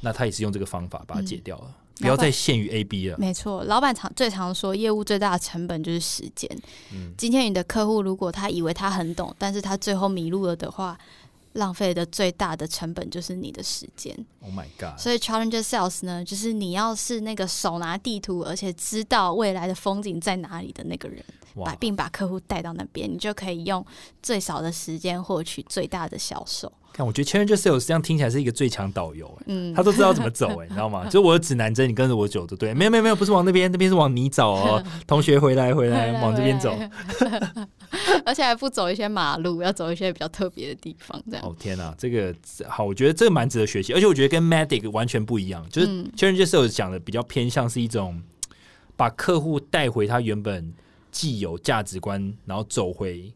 [0.00, 3.16] 那他也是用这个方法把它解掉了，不要再限于 A、B 了。
[3.18, 6.50] 没错，老板常最常说，业务最大的成本就是时间。
[6.92, 10.98] 嗯，今天你的客户如果他以为他很懂，但是他最后迷路了的话。
[11.54, 14.12] 浪费的最大的成本就是你的时间。
[14.40, 14.98] Oh my god！
[14.98, 21.24] 所以 Challenger Sales 呢，就是你要是那个手拿地图，而且知道未来的风景在哪里的那个人，
[21.54, 23.86] 把并把客户带到那边，你就可以用
[24.20, 26.72] 最少的时间获取最大的销售。
[26.94, 31.04] 看，我觉得 Challenger Sales 这样听起来是一个最强导游，哎，嗯，他都知道怎么走，哎， 你知道吗？
[31.06, 32.72] 就是我的指南针，你跟着我走就对。
[32.72, 34.82] 没有没有没有，不是往那边，那边是往你走哦。
[35.04, 36.72] 同学回来回来，往这边走。
[38.24, 41.44] 而且还不走一些马路，要走一些比较特别的地方，这样。
[41.44, 42.32] 哦天哪，这个
[42.68, 43.92] 好，我觉得这个蛮值得学习。
[43.92, 48.22] 而且我觉得跟 Medic 完全不一样，就是 Challenger Sales 讲的比较偏向是一种
[48.96, 50.72] 把客户带回他原本
[51.10, 53.32] 既有价值观，然后走回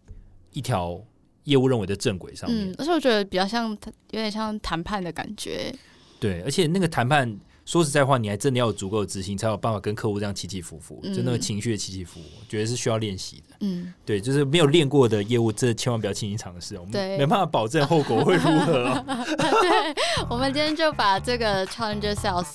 [0.52, 1.02] 一条。
[1.48, 5.74] 业务认为的正轨上面，而且我觉得比较像，有点像谈判的感觉。
[6.20, 7.38] 对，而且那个谈判，
[7.68, 13.56] 说实在话，你还真的要有足够的自信，才有办法跟客户这样起起伏伏，就那个情绪的起起伏，我觉得是需要练习的。
[13.60, 19.04] 嗯，对，就是没有练过的业务，这千万不要轻易尝试，我们没办法保证后果会如何。
[19.36, 19.94] 对，
[20.30, 22.46] 我们今天就把这个 Challenger Sales。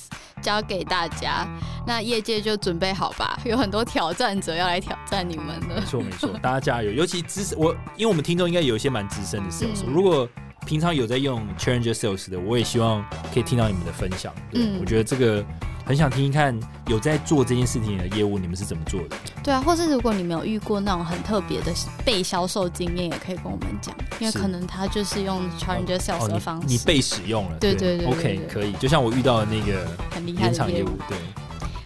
[0.42, 1.48] 交给大家，
[1.88, 5.80] 那业界就准备好吧，有很多挑战者要来挑战你们的。
[5.80, 6.92] 没错没错，大家加油！
[6.92, 10.28] 尤其资深，我因为我们听众应该有一些蛮资深的 sales，如果
[10.66, 14.34] 平常有在用 Challenger Sales 的，我也希望可以听到你们的分享。
[14.54, 15.44] 嗯，我觉得这个。
[15.86, 16.58] 很想听一看，
[16.88, 19.18] 有在做这件事情的业务，你们是怎么做的？
[19.44, 21.74] 对啊，或是如果你没有遇过那种很特别的
[22.06, 28.72] 被销售经验，也可以跟我们讲，因为可能他就是用 challenger sales 的方式，你被使用了，对对对，OK，可以。
[28.80, 31.18] 就像我遇到的那个很厉害的业务，对。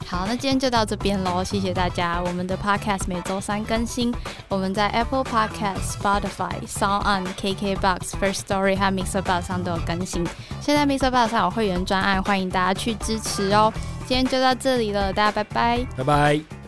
[0.10, 2.22] 好，那今天就到这边喽，谢谢大家。
[2.26, 4.14] 我们的 Podcast 每周三更新，
[4.48, 10.26] 我们在 Apple Podcast、Spotify、Sound On、KKBox、First Story 和 Mixer Box 上都有更新。
[10.62, 13.72] 现在 Mixer Box 上有会员专案，欢迎大家去支持哦。
[14.08, 16.67] 今天就到这里了，大家拜拜，拜拜。